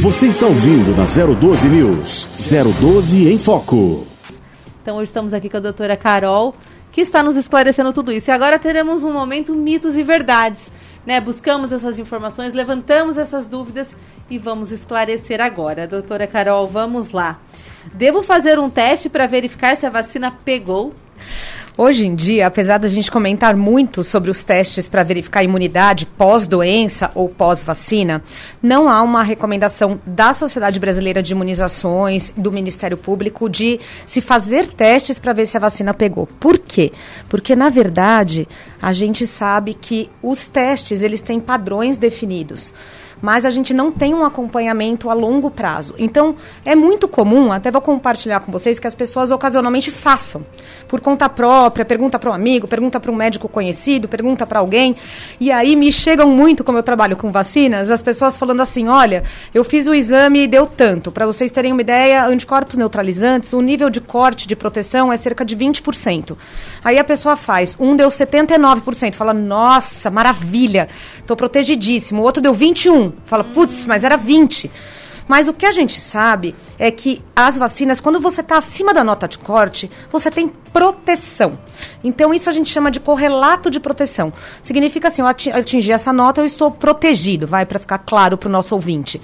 [0.00, 2.26] Você está ouvindo na 012 News.
[2.80, 4.06] 012 em Foco.
[4.82, 6.54] Então hoje estamos aqui com a doutora Carol,
[6.90, 8.30] que está nos esclarecendo tudo isso.
[8.30, 10.70] E agora teremos um momento mitos e verdades.
[11.06, 11.20] Né?
[11.20, 13.88] Buscamos essas informações, levantamos essas dúvidas
[14.28, 15.86] e vamos esclarecer agora.
[15.86, 17.38] Doutora Carol, vamos lá.
[17.94, 20.94] Devo fazer um teste para verificar se a vacina pegou?
[21.82, 26.04] Hoje em dia, apesar da gente comentar muito sobre os testes para verificar a imunidade
[26.04, 28.22] pós-doença ou pós-vacina,
[28.62, 34.66] não há uma recomendação da Sociedade Brasileira de Imunizações, do Ministério Público, de se fazer
[34.66, 36.26] testes para ver se a vacina pegou.
[36.38, 36.92] Por quê?
[37.30, 38.46] Porque, na verdade,
[38.82, 42.74] a gente sabe que os testes eles têm padrões definidos
[43.20, 45.94] mas a gente não tem um acompanhamento a longo prazo.
[45.98, 50.44] Então, é muito comum, até vou compartilhar com vocês, que as pessoas ocasionalmente façam,
[50.88, 54.96] por conta própria, pergunta para um amigo, pergunta para um médico conhecido, pergunta para alguém,
[55.38, 59.22] e aí me chegam muito, como eu trabalho com vacinas, as pessoas falando assim: olha,
[59.52, 61.10] eu fiz o exame e deu tanto.
[61.10, 65.44] Para vocês terem uma ideia, anticorpos neutralizantes, o nível de corte de proteção é cerca
[65.44, 66.36] de 20%.
[66.82, 72.22] Aí a pessoa faz, um deu 79%, fala, nossa, maravilha, estou protegidíssimo.
[72.22, 74.70] O outro deu 21%, fala, putz, mas era 20%.
[75.30, 79.04] Mas o que a gente sabe é que as vacinas, quando você está acima da
[79.04, 81.56] nota de corte, você tem proteção.
[82.02, 84.32] Então, isso a gente chama de correlato de proteção.
[84.60, 88.50] Significa assim, eu atingi essa nota, eu estou protegido, vai, para ficar claro para o
[88.50, 89.22] nosso ouvinte.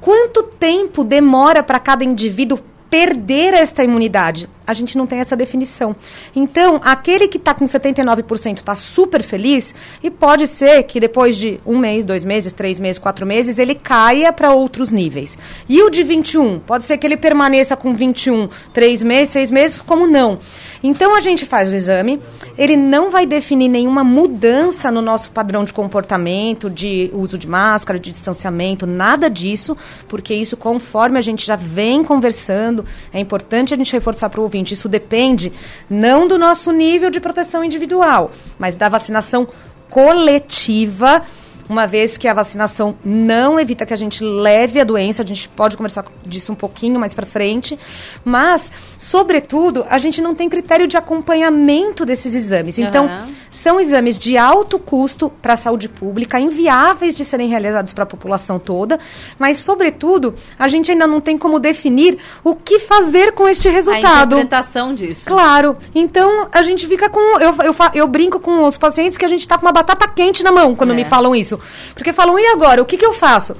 [0.00, 4.48] Quanto tempo demora para cada indivíduo perder esta imunidade?
[4.68, 5.96] A gente não tem essa definição.
[6.36, 11.58] Então, aquele que está com 79% está super feliz e pode ser que depois de
[11.66, 15.36] um mês, dois meses, três meses, quatro meses, ele caia para outros níveis.
[15.68, 16.60] E o de 21?
[16.60, 20.38] Pode ser que ele permaneça com 21, três meses, seis meses, como não.
[20.82, 22.20] Então, a gente faz o exame,
[22.56, 27.98] ele não vai definir nenhuma mudança no nosso padrão de comportamento, de uso de máscara,
[27.98, 29.76] de distanciamento, nada disso,
[30.08, 34.42] porque isso, conforme a gente já vem conversando, é importante a gente reforçar para o
[34.42, 35.52] ouvinte, isso depende
[35.88, 39.48] não do nosso nível de proteção individual, mas da vacinação
[39.90, 41.22] coletiva
[41.68, 45.48] uma vez que a vacinação não evita que a gente leve a doença, a gente
[45.50, 47.78] pode conversar disso um pouquinho mais para frente,
[48.24, 52.78] mas, sobretudo, a gente não tem critério de acompanhamento desses exames.
[52.78, 53.34] Então, uhum.
[53.50, 58.06] São exames de alto custo para a saúde pública, inviáveis de serem realizados para a
[58.06, 58.98] população toda,
[59.38, 64.34] mas, sobretudo, a gente ainda não tem como definir o que fazer com este resultado.
[64.34, 65.26] A interpretação disso.
[65.26, 65.76] Claro.
[65.94, 67.20] Então, a gente fica com.
[67.40, 70.42] Eu, eu, eu brinco com os pacientes que a gente está com uma batata quente
[70.42, 70.96] na mão quando é.
[70.96, 71.58] me falam isso.
[71.94, 72.82] Porque falam, e agora?
[72.82, 73.56] O que, que eu faço?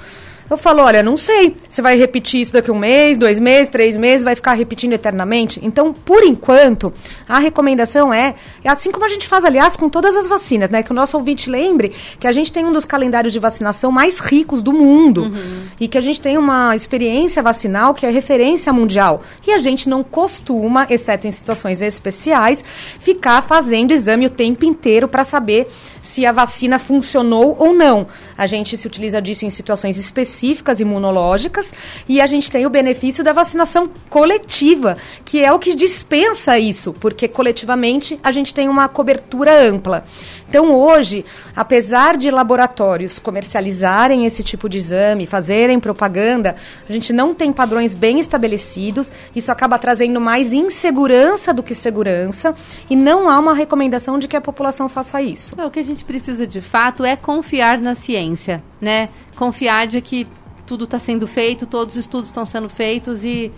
[0.50, 1.54] Eu falo, olha, não sei.
[1.68, 5.60] Você vai repetir isso daqui um mês, dois meses, três meses, vai ficar repetindo eternamente?
[5.62, 6.92] Então, por enquanto,
[7.28, 8.34] a recomendação é,
[8.64, 10.82] é assim como a gente faz, aliás, com todas as vacinas, né?
[10.82, 14.18] Que o nosso ouvinte lembre que a gente tem um dos calendários de vacinação mais
[14.18, 15.24] ricos do mundo.
[15.24, 15.60] Uhum.
[15.80, 19.22] E que a gente tem uma experiência vacinal que é referência mundial.
[19.46, 22.64] E a gente não costuma, exceto em situações especiais,
[22.98, 25.68] ficar fazendo exame o tempo inteiro para saber
[26.00, 28.06] se a vacina funcionou ou não.
[28.36, 30.37] A gente se utiliza disso em situações específicas
[30.80, 31.72] imunológicas
[32.08, 36.92] e a gente tem o benefício da vacinação coletiva, que é o que dispensa isso,
[36.92, 40.04] porque coletivamente a gente tem uma cobertura ampla.
[40.48, 46.56] Então, hoje, apesar de laboratórios comercializarem esse tipo de exame, fazerem propaganda,
[46.88, 52.54] a gente não tem padrões bem estabelecidos, isso acaba trazendo mais insegurança do que segurança,
[52.88, 55.54] e não há uma recomendação de que a população faça isso.
[55.60, 59.10] É, o que a gente precisa de fato é confiar na ciência, né?
[59.36, 60.26] Confiar de que
[60.66, 63.52] tudo está sendo feito, todos os estudos estão sendo feitos e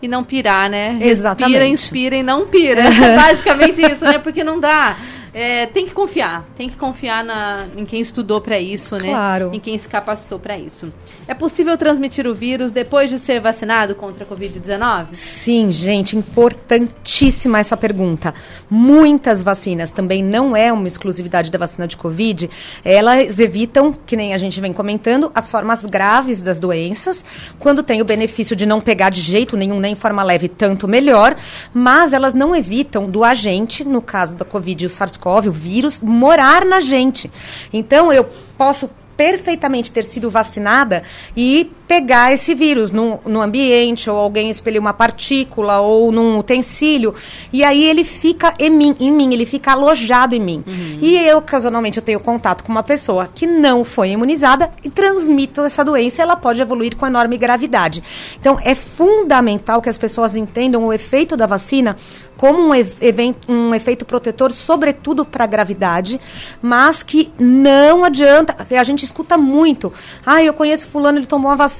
[0.00, 0.96] e não pirar, né?
[1.00, 1.54] Exatamente.
[1.54, 2.84] Respira, inspira e não pira.
[3.16, 4.18] Basicamente isso, né?
[4.18, 4.96] Porque não dá.
[5.40, 9.10] É, tem que confiar, tem que confiar na, em quem estudou para isso, né?
[9.10, 9.50] Claro.
[9.52, 10.92] Em quem se capacitou para isso.
[11.28, 15.10] É possível transmitir o vírus depois de ser vacinado contra a Covid-19?
[15.12, 18.34] Sim, gente, importantíssima essa pergunta.
[18.68, 22.50] Muitas vacinas, também não é uma exclusividade da vacina de Covid,
[22.84, 27.24] elas evitam, que nem a gente vem comentando, as formas graves das doenças,
[27.60, 31.36] quando tem o benefício de não pegar de jeito nenhum, nem forma leve, tanto melhor,
[31.72, 34.90] mas elas não evitam do agente, no caso da Covid e o
[35.28, 37.30] SARS-CoV, o vírus, morar na gente.
[37.72, 41.02] Então, eu posso perfeitamente ter sido vacinada
[41.36, 47.14] e pegar esse vírus no, no ambiente, ou alguém expelir uma partícula, ou num utensílio,
[47.50, 50.62] e aí ele fica em mim, em mim ele fica alojado em mim.
[50.66, 50.98] Uhum.
[51.00, 55.62] E eu, ocasionalmente, eu tenho contato com uma pessoa que não foi imunizada e transmito
[55.62, 58.04] essa doença, e ela pode evoluir com enorme gravidade.
[58.38, 61.96] Então, é fundamental que as pessoas entendam o efeito da vacina
[62.38, 66.20] como um, evento, um efeito protetor, sobretudo para a gravidade,
[66.62, 68.56] mas que não adianta.
[68.70, 69.92] A gente escuta muito.
[70.24, 71.77] Ah, eu conheço fulano, ele tomou a vacina,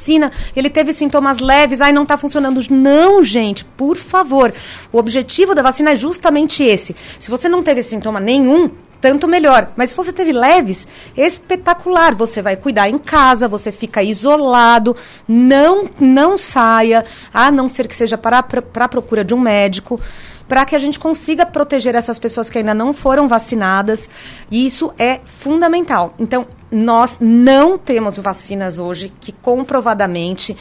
[0.55, 2.61] ele teve sintomas leves, ai, não está funcionando.
[2.71, 4.53] Não, gente, por favor.
[4.93, 6.95] O objetivo da vacina é justamente esse.
[7.19, 9.71] Se você não teve sintoma nenhum, tanto melhor.
[9.77, 12.15] Mas se você teve leves, espetacular.
[12.15, 17.95] Você vai cuidar em casa, você fica isolado, não não saia, a não ser que
[17.95, 20.01] seja para a procura de um médico
[20.49, 24.09] para que a gente consiga proteger essas pessoas que ainda não foram vacinadas.
[24.51, 26.15] E isso é fundamental.
[26.19, 30.57] Então, nós não temos vacinas hoje que comprovadamente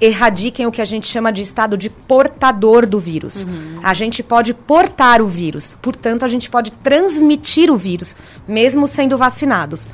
[0.00, 3.44] erradiquem o que a gente chama de estado de portador do vírus.
[3.44, 3.80] Uhum.
[3.82, 8.14] A gente pode portar o vírus, portanto, a gente pode transmitir o vírus,
[8.46, 9.86] mesmo sendo vacinados.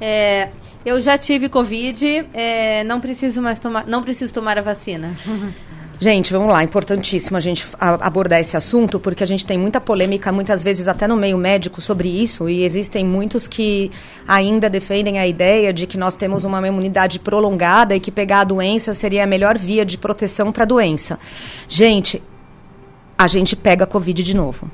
[0.00, 0.48] É,
[0.84, 5.14] eu já tive Covid, é, não preciso mais tomar, não preciso tomar a vacina.
[6.04, 10.30] Gente, vamos lá, importantíssimo a gente abordar esse assunto, porque a gente tem muita polêmica,
[10.30, 13.90] muitas vezes até no meio médico, sobre isso, e existem muitos que
[14.28, 18.44] ainda defendem a ideia de que nós temos uma imunidade prolongada e que pegar a
[18.44, 21.18] doença seria a melhor via de proteção para a doença.
[21.66, 22.22] Gente,
[23.16, 24.70] a gente pega a Covid de novo.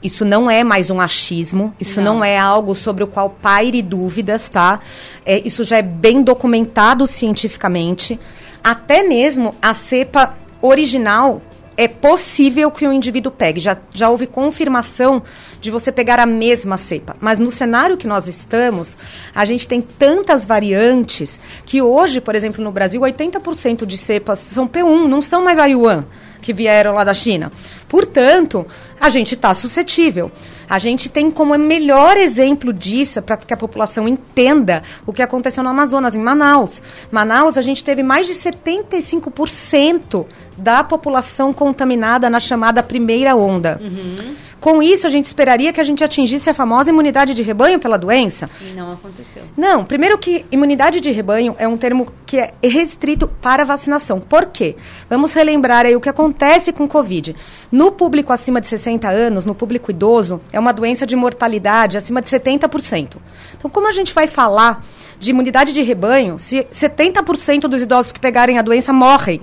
[0.00, 3.82] Isso não é mais um achismo, isso não, não é algo sobre o qual paire
[3.82, 4.78] dúvidas, tá?
[5.26, 8.16] É, isso já é bem documentado cientificamente.
[8.62, 11.42] Até mesmo a cepa original
[11.76, 13.60] é possível que o indivíduo pegue.
[13.60, 15.22] Já, já houve confirmação
[15.60, 17.16] de você pegar a mesma cepa.
[17.20, 18.96] Mas no cenário que nós estamos,
[19.34, 24.68] a gente tem tantas variantes que hoje, por exemplo, no Brasil, 80% de cepas são
[24.68, 26.04] P1, não são mais a Yuan
[26.42, 27.50] que vieram lá da China.
[27.88, 28.66] Portanto,
[29.00, 30.30] a gente está suscetível.
[30.68, 35.62] A gente tem como melhor exemplo disso, para que a população entenda o que aconteceu
[35.62, 36.82] no Amazonas, em Manaus.
[37.10, 40.26] Manaus, a gente teve mais de 75%
[40.56, 43.78] da população contaminada na chamada primeira onda.
[43.82, 44.34] Uhum.
[44.62, 47.98] Com isso, a gente esperaria que a gente atingisse a famosa imunidade de rebanho pela
[47.98, 48.48] doença.
[48.60, 49.42] E não aconteceu.
[49.56, 54.20] Não, primeiro que imunidade de rebanho é um termo que é restrito para vacinação.
[54.20, 54.76] Por quê?
[55.10, 57.34] Vamos relembrar aí o que acontece com Covid.
[57.72, 62.22] No público acima de 60 anos, no público idoso, é uma doença de mortalidade acima
[62.22, 63.16] de 70%.
[63.58, 64.84] Então, como a gente vai falar
[65.18, 69.40] de imunidade de rebanho se 70% dos idosos que pegarem a doença morrem?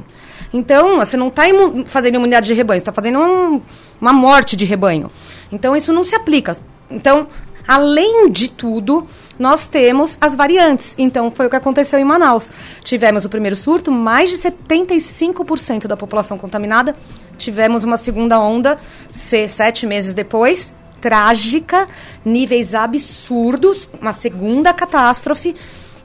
[0.54, 3.62] Então, você não está imu fazendo imunidade de rebanho, está fazendo um,
[4.02, 5.10] uma morte de rebanho.
[5.52, 6.58] Então, isso não se aplica.
[6.90, 7.28] Então,
[7.68, 9.08] além de tudo,
[9.38, 10.96] nós temos as variantes.
[10.98, 12.50] Então, foi o que aconteceu em Manaus.
[12.84, 16.96] Tivemos o primeiro surto, mais de 75% da população contaminada.
[17.38, 18.80] Tivemos uma segunda onda,
[19.12, 21.88] sete meses depois, trágica,
[22.26, 25.56] níveis absurdos, uma segunda catástrofe.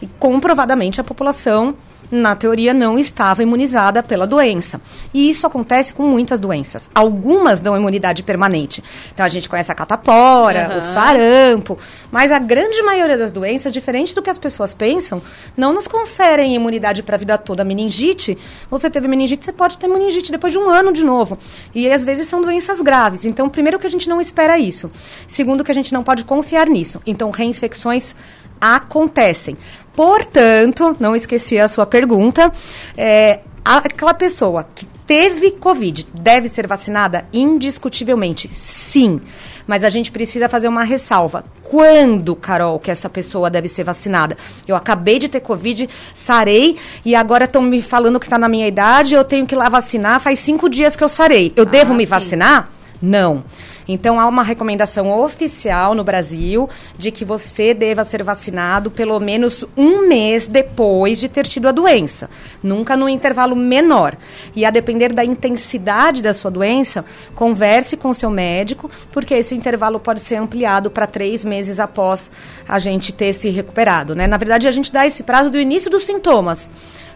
[0.02, 1.74] E comprovadamente a população
[2.10, 4.80] na teoria, não estava imunizada pela doença.
[5.12, 6.90] E isso acontece com muitas doenças.
[6.94, 8.82] Algumas dão imunidade permanente.
[9.12, 10.78] Então, a gente conhece a catapora, uhum.
[10.78, 11.78] o sarampo,
[12.10, 15.22] mas a grande maioria das doenças, diferente do que as pessoas pensam,
[15.56, 17.62] não nos conferem imunidade para a vida toda.
[17.62, 18.36] A meningite,
[18.70, 21.38] você teve meningite, você pode ter meningite depois de um ano de novo.
[21.74, 23.24] E às vezes são doenças graves.
[23.24, 24.90] Então, primeiro que a gente não espera isso.
[25.26, 27.00] Segundo que a gente não pode confiar nisso.
[27.06, 28.14] Então, reinfecções
[28.60, 29.56] acontecem.
[29.94, 32.52] Portanto, não esqueci a sua pergunta,
[32.96, 37.26] é, aquela pessoa que teve Covid deve ser vacinada?
[37.32, 39.20] Indiscutivelmente, sim.
[39.66, 41.44] Mas a gente precisa fazer uma ressalva.
[41.62, 44.36] Quando, Carol, que essa pessoa deve ser vacinada?
[44.68, 48.68] Eu acabei de ter Covid, sarei, e agora estão me falando que está na minha
[48.68, 51.52] idade, eu tenho que ir lá vacinar, faz cinco dias que eu sarei.
[51.56, 52.10] Eu ah, devo me sim.
[52.10, 52.70] vacinar?
[53.00, 53.44] Não.
[53.86, 59.64] Então, há uma recomendação oficial no Brasil de que você deva ser vacinado pelo menos
[59.76, 62.30] um mês depois de ter tido a doença,
[62.62, 64.16] nunca no intervalo menor.
[64.56, 67.04] E a depender da intensidade da sua doença,
[67.34, 72.30] converse com seu médico, porque esse intervalo pode ser ampliado para três meses após
[72.66, 74.14] a gente ter se recuperado.
[74.14, 74.26] Né?
[74.26, 76.70] Na verdade, a gente dá esse prazo do início dos sintomas.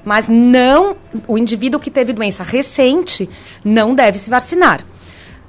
[0.05, 3.29] Mas não, o indivíduo que teve doença recente
[3.65, 4.83] não deve se vacinar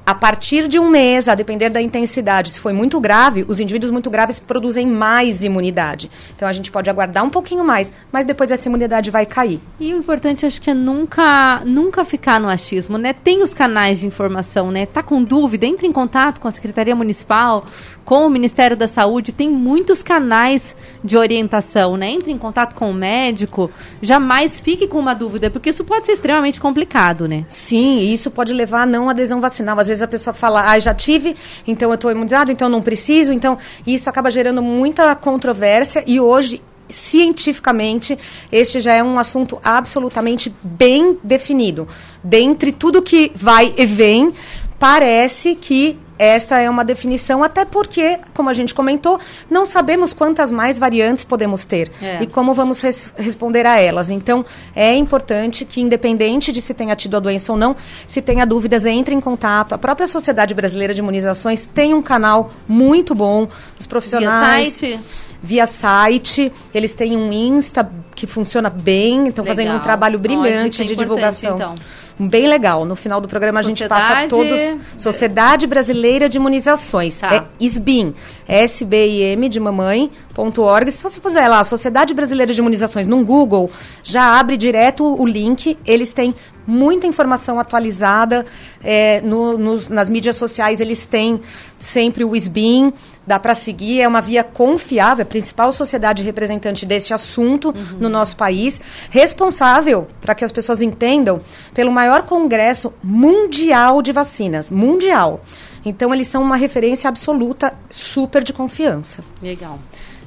[0.10, 3.92] a partir de um mês, a depender da intensidade, se foi muito grave, os indivíduos
[3.92, 6.10] muito graves produzem mais imunidade.
[6.36, 9.60] Então a gente pode aguardar um pouquinho mais, mas depois essa imunidade vai cair.
[9.80, 13.14] E o importante acho que é nunca, nunca ficar no achismo, né?
[13.14, 14.88] Tem os canais de informação, né?
[14.88, 17.64] Tá com dúvida, entre em contato com a Secretaria Municipal,
[18.10, 22.10] com o Ministério da Saúde, tem muitos canais de orientação, né?
[22.10, 23.70] Entre em contato com o médico,
[24.02, 27.46] jamais fique com uma dúvida, porque isso pode ser extremamente complicado, né?
[27.48, 29.78] Sim, e isso pode levar a não adesão vacinal.
[29.80, 31.38] Às vezes a pessoa fala, ah, já tive,
[31.68, 33.32] então eu estou imunizado, então não preciso.
[33.32, 38.18] Então, isso acaba gerando muita controvérsia e hoje cientificamente,
[38.52, 41.88] este já é um assunto absolutamente bem definido.
[42.24, 44.34] Dentre tudo que vai e vem,
[44.80, 49.18] parece que esta é uma definição, até porque, como a gente comentou,
[49.50, 52.22] não sabemos quantas mais variantes podemos ter é.
[52.22, 54.10] e como vamos res responder a elas.
[54.10, 54.46] Então,
[54.76, 57.74] é importante que, independente de se tenha tido a doença ou não,
[58.06, 59.74] se tenha dúvidas, entre em contato.
[59.74, 63.48] A própria Sociedade Brasileira de Imunizações tem um canal muito bom,
[63.80, 64.78] os profissionais.
[64.82, 65.00] Via site?
[65.42, 70.98] Via site, eles têm um Insta que funciona bem, estão fazendo um trabalho brilhante de
[70.98, 71.56] divulgação.
[71.56, 71.76] Então
[72.20, 72.86] bem legal.
[72.86, 73.94] No final do programa Sociedade...
[73.94, 74.60] a gente passa todos.
[74.98, 77.20] Sociedade Brasileira de Imunizações.
[77.20, 77.34] Tá.
[77.34, 78.14] É SBIM.
[78.48, 80.92] S-B-I-M de mamãe.org.
[80.92, 83.72] Se você puser lá, Sociedade Brasileira de Imunizações, no Google,
[84.04, 85.78] já abre direto o link.
[85.86, 86.34] Eles têm
[86.66, 88.46] muita informação atualizada.
[88.84, 91.42] É, no, nos, nas mídias sociais eles têm
[91.80, 92.94] sempre o SBIM
[93.30, 98.00] dá para seguir, é uma via confiável, a principal sociedade representante desse assunto uhum.
[98.00, 101.40] no nosso país, responsável, para que as pessoas entendam,
[101.72, 105.42] pelo maior congresso mundial de vacinas, mundial.
[105.86, 109.24] Então, eles são uma referência absoluta, super de confiança.
[109.44, 109.78] Legal.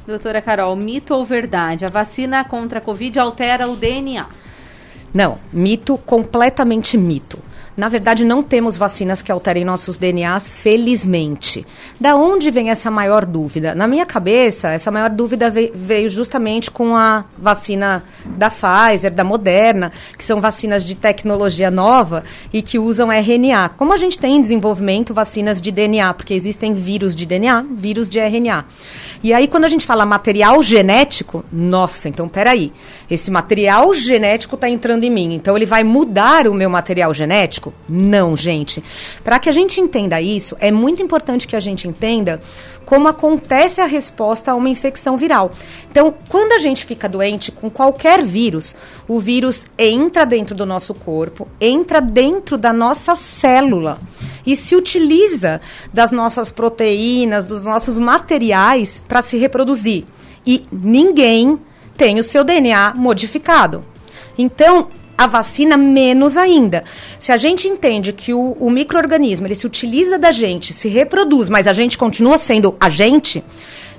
[0.06, 1.84] Doutora Carol, mito ou verdade?
[1.84, 4.26] A vacina contra a Covid altera o DNA?
[5.12, 7.40] Não, mito, completamente mito.
[7.74, 11.66] Na verdade, não temos vacinas que alterem nossos DNAs, felizmente.
[11.98, 13.74] Da onde vem essa maior dúvida?
[13.74, 19.90] Na minha cabeça, essa maior dúvida veio justamente com a vacina da Pfizer, da Moderna,
[20.18, 23.70] que são vacinas de tecnologia nova e que usam RNA.
[23.70, 28.08] Como a gente tem em desenvolvimento vacinas de DNA, porque existem vírus de DNA, vírus
[28.08, 28.66] de RNA.
[29.22, 32.72] E aí, quando a gente fala material genético, nossa, então peraí.
[33.10, 37.61] Esse material genético está entrando em mim, então ele vai mudar o meu material genético?
[37.88, 38.82] Não, gente.
[39.22, 42.40] Para que a gente entenda isso, é muito importante que a gente entenda
[42.84, 45.52] como acontece a resposta a uma infecção viral.
[45.90, 48.74] Então, quando a gente fica doente com qualquer vírus,
[49.06, 53.98] o vírus entra dentro do nosso corpo, entra dentro da nossa célula
[54.46, 55.60] e se utiliza
[55.92, 60.04] das nossas proteínas, dos nossos materiais para se reproduzir.
[60.46, 61.58] E ninguém
[61.96, 63.84] tem o seu DNA modificado.
[64.36, 64.88] Então,
[65.22, 66.84] a vacina menos ainda.
[67.18, 71.48] Se a gente entende que o, o microorganismo ele se utiliza da gente, se reproduz,
[71.48, 73.42] mas a gente continua sendo a gente,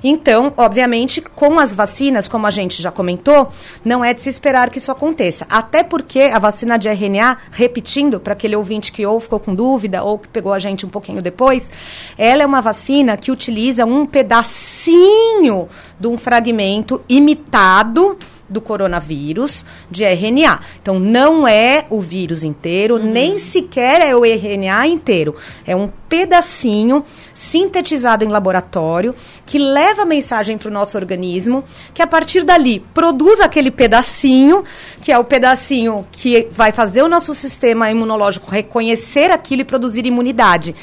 [0.04, 3.48] então, obviamente, com as vacinas, como a gente já comentou,
[3.82, 5.46] não é de se esperar que isso aconteça.
[5.48, 10.02] Até porque a vacina de RNA, repetindo, para aquele ouvinte que ou ficou com dúvida
[10.04, 11.70] ou que pegou a gente um pouquinho depois,
[12.18, 18.18] ela é uma vacina que utiliza um pedacinho de um fragmento imitado
[18.48, 20.60] do coronavírus de RNA.
[20.80, 23.10] Então, não é o vírus inteiro, uhum.
[23.10, 25.34] nem sequer é o RNA inteiro.
[25.66, 27.04] É um pedacinho
[27.34, 32.78] sintetizado em laboratório que leva a mensagem para o nosso organismo, que a partir dali
[32.94, 34.62] produz aquele pedacinho,
[35.02, 40.06] que é o pedacinho que vai fazer o nosso sistema imunológico reconhecer aquilo e produzir
[40.06, 40.76] imunidade.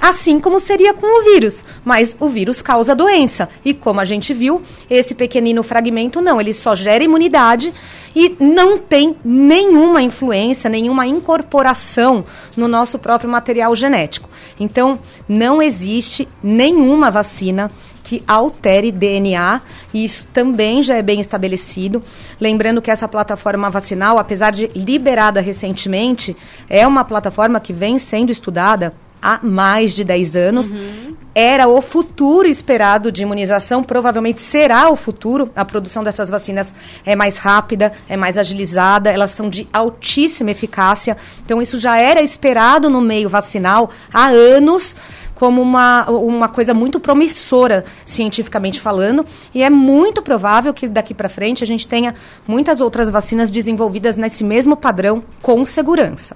[0.00, 3.48] Assim como seria com o vírus, mas o vírus causa doença.
[3.64, 7.74] E como a gente viu, esse pequenino fragmento não, ele só gera imunidade
[8.16, 12.24] e não tem nenhuma influência, nenhuma incorporação
[12.56, 14.30] no nosso próprio material genético.
[14.58, 14.98] Então,
[15.28, 17.70] não existe nenhuma vacina
[18.02, 19.60] que altere DNA,
[19.92, 22.02] e isso também já é bem estabelecido.
[22.40, 26.34] Lembrando que essa plataforma vacinal, apesar de liberada recentemente,
[26.70, 30.72] é uma plataforma que vem sendo estudada há mais de 10 anos.
[30.72, 31.05] Uhum.
[31.38, 35.50] Era o futuro esperado de imunização, provavelmente será o futuro.
[35.54, 36.74] A produção dessas vacinas
[37.04, 41.14] é mais rápida, é mais agilizada, elas são de altíssima eficácia.
[41.44, 44.96] Então, isso já era esperado no meio vacinal há anos
[45.34, 51.28] como uma, uma coisa muito promissora, cientificamente falando, e é muito provável que daqui para
[51.28, 52.14] frente a gente tenha
[52.48, 56.34] muitas outras vacinas desenvolvidas nesse mesmo padrão com segurança.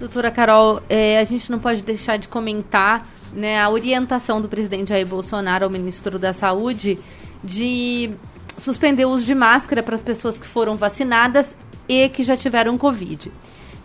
[0.00, 4.88] Doutora Carol, é, a gente não pode deixar de comentar né, a orientação do presidente
[4.88, 6.98] Jair Bolsonaro ao ministro da Saúde
[7.42, 8.10] de
[8.58, 11.56] suspender o uso de máscara para as pessoas que foram vacinadas
[11.88, 13.32] e que já tiveram Covid.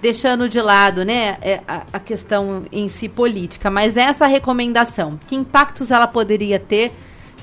[0.01, 5.89] Deixando de lado né, é, a, questão em si política, mas essa recomendação, que impactos
[5.89, 6.91] ela poderia ter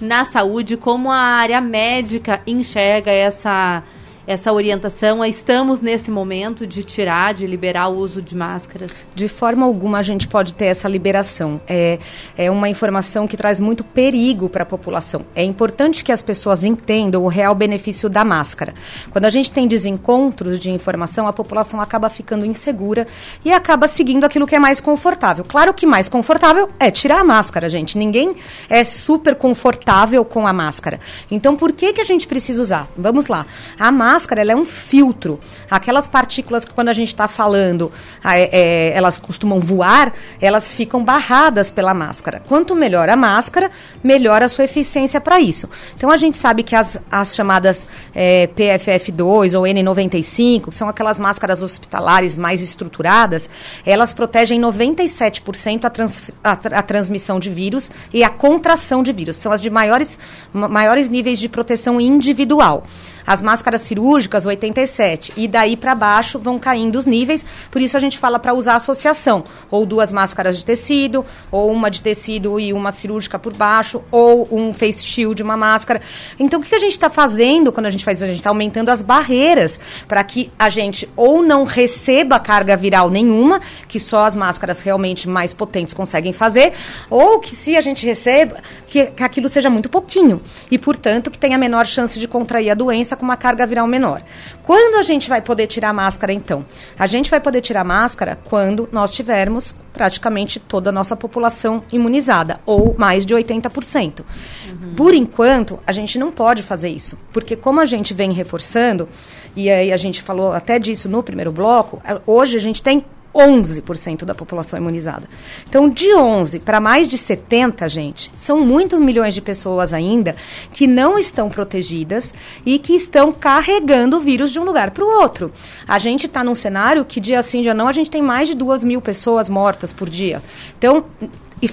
[0.01, 3.83] na saúde, como a área médica enxerga essa
[4.27, 5.25] essa orientação?
[5.25, 8.93] Estamos nesse momento de tirar, de liberar o uso de máscaras?
[9.15, 11.61] De forma alguma a gente pode ter essa liberação.
[11.67, 11.99] É,
[12.37, 15.25] é uma informação que traz muito perigo para a população.
[15.35, 18.75] É importante que as pessoas entendam o real benefício da máscara.
[19.11, 23.07] Quando a gente tem desencontros de informação, a população acaba ficando insegura
[23.45, 25.45] e acaba seguindo aquilo que é mais confortável.
[25.45, 27.99] Claro que mais confortável é tirar a máscara, gente.
[27.99, 28.37] Ninguém
[28.69, 31.01] é super confortável com a máscara.
[31.31, 32.89] Então, por que, que a gente precisa usar?
[32.97, 33.47] Vamos lá.
[33.79, 35.41] A máscara máscara ela é um filtro.
[35.71, 37.91] Aquelas partículas que quando a gente está falando,
[38.23, 42.43] é, é, elas costumam voar, elas ficam barradas pela máscara.
[42.47, 43.71] Quanto melhor a máscara,
[44.05, 45.69] melhor a sua eficiência para isso.
[45.95, 51.19] Então a gente sabe que as, as chamadas é, PFF2 ou N95, que são aquelas
[51.19, 53.49] máscaras hospitalares mais estruturadas,
[53.87, 59.37] elas protegem 97% a, trans, a, a transmissão de vírus e a contração de vírus.
[59.37, 60.19] São as de maiores,
[60.53, 62.85] maiores níveis de proteção individual.
[63.27, 65.33] As máscaras cirúrgicas, 87.
[65.37, 67.45] E daí para baixo vão caindo os níveis.
[67.71, 69.45] Por isso a gente fala para usar associação.
[69.71, 74.49] Ou duas máscaras de tecido, ou uma de tecido e uma cirúrgica por baixo, ou
[74.51, 76.01] um face shield, uma máscara.
[76.39, 78.25] Então o que a gente está fazendo quando a gente faz isso?
[78.25, 83.11] A gente está aumentando as barreiras para que a gente ou não receba carga viral
[83.11, 86.73] nenhuma, que só as máscaras realmente mais potentes conseguem fazer,
[87.09, 88.57] ou que se a gente receba,
[88.87, 90.41] que, que aquilo seja muito pouquinho.
[90.71, 94.23] E, portanto, que tenha menor chance de contrair a doença com uma carga viral menor.
[94.65, 96.65] Quando a gente vai poder tirar a máscara, então?
[96.99, 101.85] A gente vai poder tirar a máscara quando nós tivermos praticamente toda a nossa população
[101.93, 104.21] imunizada, ou mais de 80%.
[104.21, 104.95] Uhum.
[104.95, 109.09] Por enquanto, a gente não pode fazer isso, porque como a gente vem reforçando,
[109.55, 113.05] e aí a gente falou até disso no primeiro bloco, hoje a gente tem
[113.35, 115.29] 11% da população imunizada.
[115.69, 120.37] Então, de 11 para mais de 70, gente, são muitos milhões de pessoas ainda
[120.73, 125.21] que não estão protegidas e que estão carregando o vírus de um lugar para o
[125.21, 125.53] outro.
[125.87, 128.55] A gente está num cenário que dia sim, dia não, a gente tem mais de
[128.55, 130.43] 2 mil pessoas mortas por dia.
[130.79, 131.05] Então,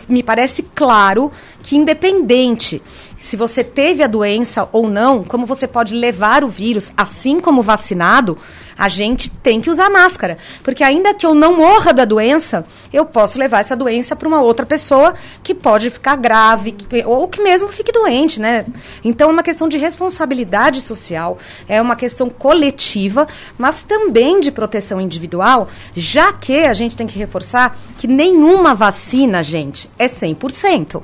[0.07, 1.31] me parece claro
[1.63, 2.81] que independente
[3.19, 7.61] se você teve a doença ou não, como você pode levar o vírus, assim como
[7.61, 8.37] vacinado,
[8.77, 10.37] a gente tem que usar máscara.
[10.63, 14.41] Porque ainda que eu não morra da doença, eu posso levar essa doença para uma
[14.41, 15.13] outra pessoa
[15.43, 18.65] que pode ficar grave, ou que mesmo fique doente, né?
[19.03, 25.01] Então é uma questão de responsabilidade social, é uma questão coletiva, mas também de proteção
[25.01, 31.03] individual, já que a gente tem que reforçar que nenhuma vacina, gente, é 100%.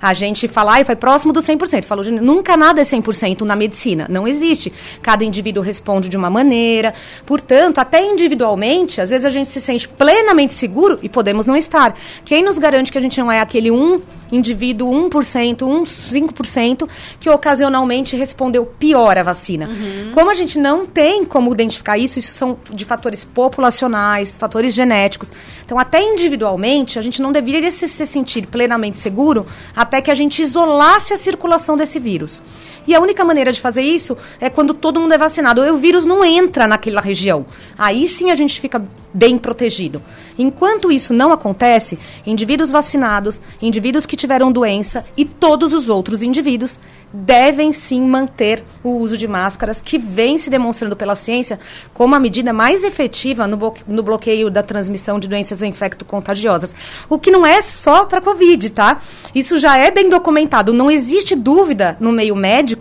[0.00, 1.84] A gente fala, e vai próximo do 100%.
[1.84, 4.06] Falou, nunca nada é 100% na medicina.
[4.08, 4.72] Não existe.
[5.02, 6.94] Cada indivíduo responde de uma maneira.
[7.24, 11.96] Portanto, até individualmente, às vezes a gente se sente plenamente seguro e podemos não estar.
[12.24, 16.88] Quem nos garante que a gente não é aquele um indivíduo 1%, 1, 5%
[17.20, 19.68] que ocasionalmente respondeu pior à vacina.
[19.68, 20.12] Uhum.
[20.12, 25.32] Como a gente não tem como identificar isso, isso são de fatores populacionais, fatores genéticos.
[25.64, 29.46] Então, até individualmente, a gente não deveria se, se sentir plenamente seguro
[29.86, 32.42] até que a gente isolasse a circulação desse vírus.
[32.86, 35.62] E a única maneira de fazer isso é quando todo mundo é vacinado.
[35.62, 37.46] O vírus não entra naquela região.
[37.76, 38.82] Aí sim a gente fica
[39.12, 40.02] bem protegido.
[40.38, 46.78] Enquanto isso não acontece, indivíduos vacinados, indivíduos que tiveram doença e todos os outros indivíduos
[47.12, 51.58] devem sim manter o uso de máscaras, que vem se demonstrando pela ciência
[51.94, 56.74] como a medida mais efetiva no, no bloqueio da transmissão de doenças infecto-contagiosas.
[57.08, 59.00] O que não é só para Covid, tá?
[59.34, 60.74] Isso já é bem documentado.
[60.74, 62.75] Não existe dúvida no meio médico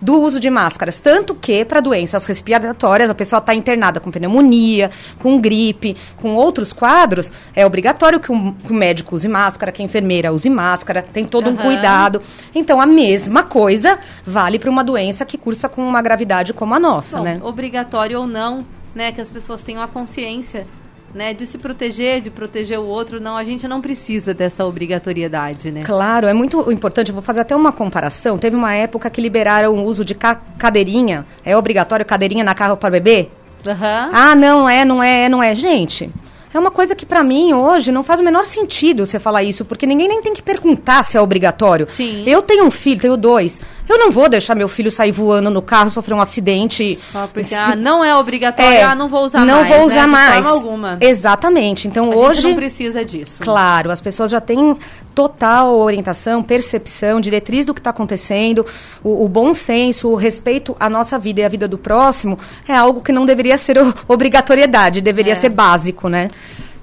[0.00, 0.98] do uso de máscaras.
[0.98, 6.72] Tanto que, para doenças respiratórias, a pessoa está internada com pneumonia, com gripe, com outros
[6.72, 11.02] quadros, é obrigatório que o, que o médico use máscara, que a enfermeira use máscara,
[11.02, 11.54] tem todo uhum.
[11.54, 12.20] um cuidado.
[12.54, 16.80] Então, a mesma coisa vale para uma doença que cursa com uma gravidade como a
[16.80, 17.40] nossa, Bom, né?
[17.42, 18.64] Obrigatório ou não,
[18.94, 19.12] né?
[19.12, 20.66] Que as pessoas tenham a consciência
[21.14, 25.70] né, de se proteger, de proteger o outro, não, a gente não precisa dessa obrigatoriedade,
[25.70, 25.82] né?
[25.84, 29.74] Claro, é muito importante, eu vou fazer até uma comparação, teve uma época que liberaram
[29.74, 33.28] o uso de ca cadeirinha, é obrigatório cadeirinha na carro para bebê?
[33.66, 34.10] Uhum.
[34.12, 35.54] Ah, não é, não é, não é.
[35.54, 36.10] Gente,
[36.52, 39.64] É uma coisa que para mim hoje não faz o menor sentido você falar isso,
[39.64, 41.86] porque ninguém nem tem que perguntar se é obrigatório.
[41.90, 42.24] Sim.
[42.26, 43.60] Eu tenho um filho, tenho dois.
[43.88, 46.96] Eu não vou deixar meu filho sair voando no carro, sofrer um acidente.
[46.96, 49.68] Só porque ah, não é obrigatório, É, ah, não vou usar não mais.
[49.68, 49.84] vou né?
[49.84, 50.34] usar De mais.
[50.34, 50.98] forma alguma.
[51.00, 51.86] Exatamente.
[51.88, 53.42] Então A hoje gente não precisa disso.
[53.42, 54.76] Claro, as pessoas já têm
[55.18, 58.64] total orientação, percepção, diretriz do que está acontecendo,
[59.02, 62.38] o, o bom senso, o respeito à nossa vida e à vida do próximo
[62.68, 65.34] é algo que não deveria ser obrigatoriedade, deveria É.
[65.34, 66.28] ser básico, né?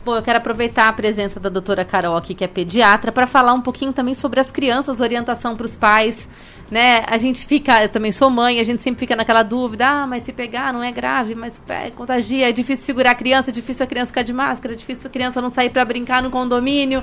[0.03, 3.53] Bom, eu quero aproveitar a presença da doutora Carol aqui, que é pediatra, para falar
[3.53, 6.27] um pouquinho também sobre as crianças, orientação para os pais.
[6.69, 7.05] Né?
[7.07, 10.23] A gente fica, eu também sou mãe, a gente sempre fica naquela dúvida, ah, mas
[10.23, 13.86] se pegar não é grave, mas é, contagia, é difícil segurar a criança, é difícil
[13.86, 17.01] a criança ficar de máscara, é difícil a criança não sair para brincar no condomínio.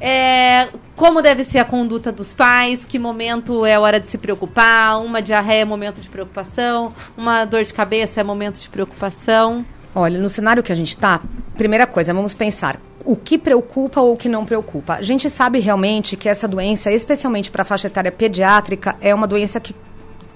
[0.00, 5.00] É, como deve ser a conduta dos pais, que momento é hora de se preocupar,
[5.00, 9.64] uma diarreia é momento de preocupação, uma dor de cabeça é momento de preocupação.
[9.94, 11.20] Olha, no cenário que a gente está,
[11.56, 14.94] primeira coisa, vamos pensar o que preocupa ou o que não preocupa.
[14.94, 19.26] A gente sabe realmente que essa doença, especialmente para a faixa etária pediátrica, é uma
[19.26, 19.74] doença que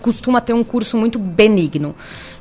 [0.01, 1.95] costuma ter um curso muito benigno.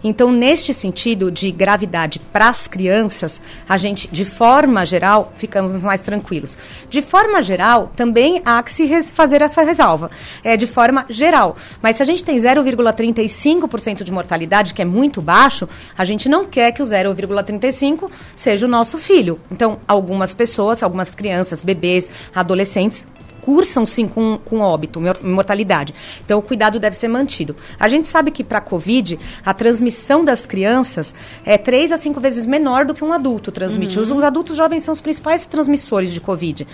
[0.04, 6.02] Então, neste sentido de gravidade para as crianças, a gente, de forma geral, ficamos mais
[6.02, 6.58] tranquilos.
[6.90, 10.12] De forma geral, também há que se fazer essa ressalva.
[10.44, 11.56] É de forma geral.
[11.82, 16.46] Mas se a gente tem 0,35% de mortalidade, que é muito baixo, a gente não
[16.46, 19.40] quer que o 0,35 seja o nosso filho.
[19.52, 23.08] Então, algumas pessoas, algumas crianças, bebês, adolescentes,
[23.48, 25.96] cursam sim com, com óbito, mor- mortalidade.
[26.26, 27.56] Então o cuidado deve ser mantido.
[27.80, 32.20] A gente sabe que para a Covid, a transmissão das crianças é três a cinco
[32.20, 33.98] vezes menor do que um adulto transmite.
[33.98, 36.68] Os, os adultos jovens são os principais transmissores de Covid.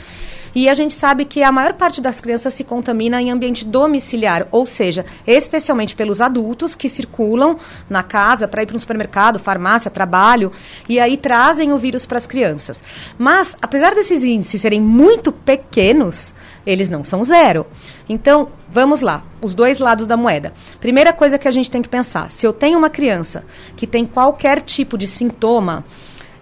[0.55, 4.47] E a gente sabe que a maior parte das crianças se contamina em ambiente domiciliar,
[4.51, 7.57] ou seja, especialmente pelos adultos que circulam
[7.89, 10.51] na casa para ir para um supermercado, farmácia, trabalho,
[10.87, 12.83] e aí trazem o vírus para as crianças.
[13.17, 17.65] Mas, apesar desses índices serem muito pequenos, eles não são zero.
[18.07, 20.53] Então, vamos lá, os dois lados da moeda.
[20.79, 23.43] Primeira coisa que a gente tem que pensar: se eu tenho uma criança
[23.75, 25.85] que tem qualquer tipo de sintoma,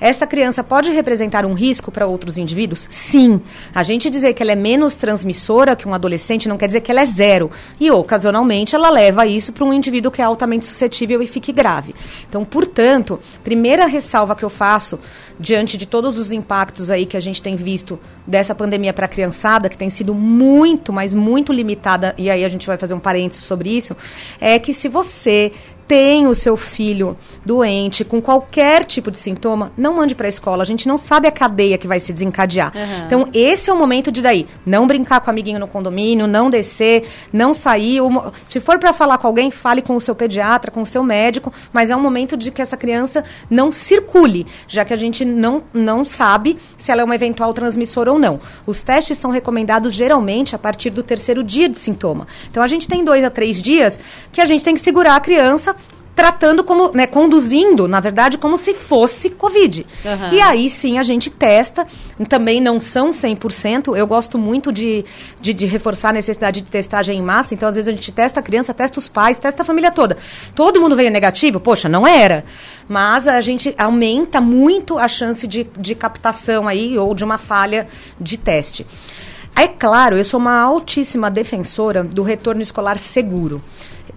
[0.02, 2.88] esta criança pode representar um risco para outros indivíduos?
[2.90, 3.40] Sim.
[3.74, 6.90] A gente dizer que ela é menos transmissora que um adolescente não quer dizer que
[6.90, 7.52] ela é zero.
[7.80, 11.94] E, ocasionalmente, ela leva isso para um indivíduo que é altamente suscetível e fique grave.
[12.28, 15.00] Então, portanto, primeira ressalva que eu faço,
[15.40, 19.10] diante de todos os impactos aí que a gente tem visto dessa pandemia para a
[19.10, 23.00] criançada, que tem sido muito, mas muito limitada, e aí a gente vai fazer um
[23.00, 23.96] parênteses sobre isso,
[24.40, 25.52] é que se você
[25.88, 30.64] tem o seu filho doente, com qualquer tipo de sintoma, não mande para a escola.
[30.64, 32.72] A gente não sabe a cadeia que vai se desencadear.
[32.76, 33.06] Uhum.
[33.06, 36.50] Então, esse é o momento de daí não brincar com o amiguinho no condomínio, não
[36.50, 38.00] descer, não sair.
[38.46, 41.52] Se for para falar com alguém, fale com o seu pediatra, com o seu médico,
[41.74, 45.64] mas é um momento de que essa criança não circule, já que a gente não,
[45.74, 48.40] não sabe se ela é uma eventual transmissora ou não.
[48.66, 52.28] Os testes são recomendados geralmente a partir do terceiro dia de sintoma.
[52.50, 54.00] Então, a gente tem dois a três dias
[54.32, 55.76] que a gente tem que segurar a criança
[56.22, 59.88] tratando como, né, conduzindo, na verdade, como se fosse Covid.
[60.06, 60.32] Aham.
[60.32, 61.88] E aí sim a gente testa,
[62.30, 65.04] também não são 100%, eu gosto muito de,
[65.42, 68.40] de, de reforçar a necessidade de testagem em massa, então às vezes a gente testa
[68.40, 70.16] a criança, testa os pais, testa a família toda.
[70.54, 71.60] Todo mundo veio negativo?
[71.60, 72.46] Poxa, não era.
[72.88, 77.88] Mas a gente aumenta muito a chance de, de captação aí ou de uma falha
[78.20, 78.86] de teste.
[79.56, 83.62] É claro, eu sou uma altíssima defensora do retorno escolar seguro,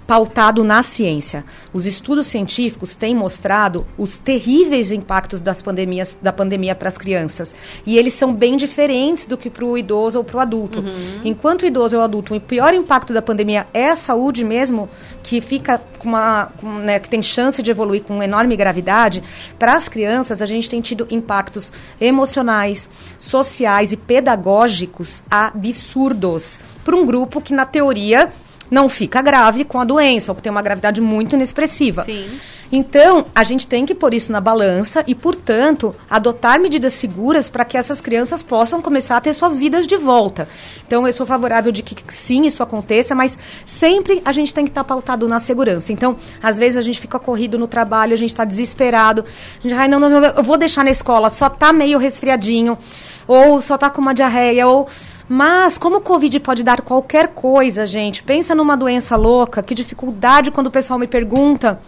[0.07, 1.45] pautado na ciência.
[1.73, 7.55] Os estudos científicos têm mostrado os terríveis impactos das pandemias, da pandemia para as crianças.
[7.87, 10.85] E eles são bem diferentes do que para o idoso ou para o adulto.
[11.25, 14.89] Enquanto o idoso ou o adulto, o pior impacto da pandemia é a saúde mesmo,
[15.23, 16.53] que fica com uma.
[16.61, 19.23] com, né, que tem chance de evoluir com enorme gravidade,
[19.59, 27.07] para as crianças a gente tem tido impactos emocionais, sociais e pedagógicos absurdos para um
[27.07, 28.31] grupo que, na teoria,
[28.75, 32.05] não fica grave com a doença, ou que tem uma gravidade muito inexpressiva.
[32.05, 32.27] Sim.
[32.73, 37.65] Então, a gente tem que pôr isso na balança e, portanto, adotar medidas seguras para
[37.65, 40.49] que essas crianças possam começar a ter suas vidas de volta.
[40.85, 44.73] Então, eu sou favorável de que sim, isso aconteça, mas sempre a gente tem que
[44.73, 45.93] estar pautado na segurança.
[45.93, 49.25] Então, às vezes a gente fica corrido no trabalho, a gente está desesperado.
[49.61, 52.77] A gente, ai, não, não, não, eu vou deixar na escola, só tá meio resfriadinho,
[53.29, 54.89] ou só tá com uma diarreia, ou
[55.29, 60.51] mas como o Covid pode dar qualquer coisa, gente, pensa numa doença louca, que dificuldade
[60.51, 61.81] quando o pessoal me pergunta,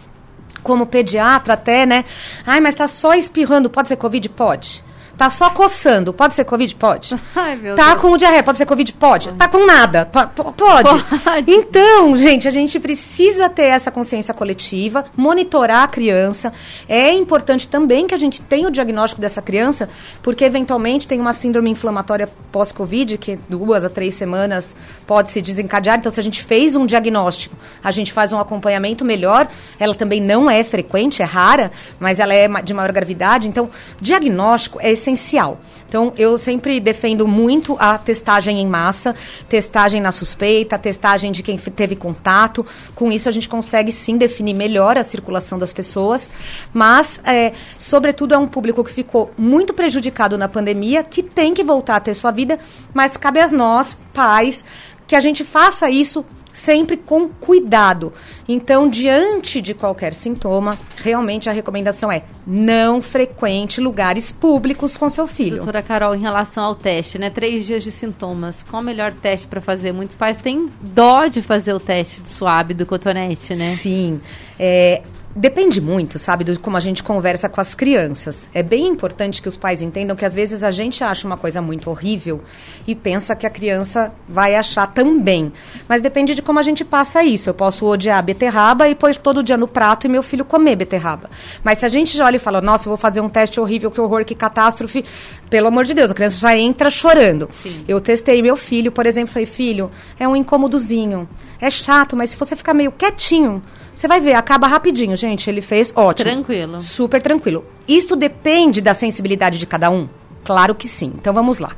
[0.63, 2.03] como pediatra até, né?
[2.45, 4.27] Ai, mas tá só espirrando, pode ser Covid?
[4.29, 4.83] Pode.
[5.17, 6.13] Tá só coçando.
[6.13, 6.75] Pode ser Covid?
[6.75, 7.19] Pode.
[7.35, 8.01] Ai, meu tá Deus.
[8.01, 8.43] com diarreia?
[8.43, 8.93] Pode ser Covid?
[8.93, 9.31] Pode.
[9.31, 10.05] Tá com nada?
[10.05, 10.31] Pode.
[10.53, 11.05] Pode.
[11.47, 16.53] Então, gente, a gente precisa ter essa consciência coletiva, monitorar a criança.
[16.87, 19.89] É importante também que a gente tenha o diagnóstico dessa criança,
[20.21, 24.75] porque eventualmente tem uma síndrome inflamatória pós-Covid, que duas a três semanas
[25.07, 25.97] pode se desencadear.
[25.97, 29.47] Então, se a gente fez um diagnóstico, a gente faz um acompanhamento melhor.
[29.79, 33.47] Ela também não é frequente, é rara, mas ela é de maior gravidade.
[33.47, 35.59] Então, diagnóstico é essencial.
[35.87, 39.15] Então, eu sempre defendo muito a testagem em massa,
[39.47, 42.65] testagem na suspeita, testagem de quem teve contato.
[42.93, 46.29] Com isso, a gente consegue sim definir melhor a circulação das pessoas.
[46.73, 51.63] Mas, é, sobretudo, é um público que ficou muito prejudicado na pandemia, que tem que
[51.63, 52.59] voltar a ter sua vida,
[52.93, 54.65] mas cabe a nós, pais,
[55.07, 56.25] que a gente faça isso
[56.57, 58.11] sempre com cuidado.
[58.47, 65.27] Então, diante de qualquer sintoma, realmente a recomendação é não frequente lugares públicos com seu
[65.27, 65.57] filho.
[65.57, 67.29] Doutora Carol, em relação ao teste, né?
[67.29, 68.63] Três dias de sintomas.
[68.63, 69.91] Qual o melhor teste para fazer?
[69.91, 73.75] Muitos pais têm dó de fazer o teste do suave, do cotonete, né?
[73.75, 74.19] Sim.
[74.59, 75.03] É,
[75.37, 78.49] depende muito, sabe, de como a gente conversa com as crianças.
[78.53, 81.61] É bem importante que os pais entendam que às vezes a gente acha uma coisa
[81.61, 82.41] muito horrível
[82.87, 85.53] e pensa que a criança vai achar também.
[85.87, 87.49] Mas depende de como a gente passa isso.
[87.49, 91.29] Eu posso odiar beterraba e pôr todo dia no prato e meu filho comer beterraba.
[91.63, 93.91] Mas se a gente já olha e fala, nossa, eu vou fazer um teste horrível,
[93.91, 95.05] que horror, que catástrofe,
[95.51, 97.47] pelo amor de Deus, a criança já entra chorando.
[97.87, 101.29] Eu testei meu filho, por exemplo, falei, filho, é um incômodozinho.
[101.61, 103.61] É chato, mas se você ficar meio quietinho,
[103.97, 105.49] você vai ver, acaba rapidinho, gente.
[105.49, 106.29] Ele fez ótimo.
[106.29, 106.79] Tranquilo.
[106.79, 107.65] Super tranquilo.
[107.87, 110.07] Isto depende da sensibilidade de cada um?
[110.43, 111.13] Claro que sim.
[111.15, 111.71] Então vamos lá.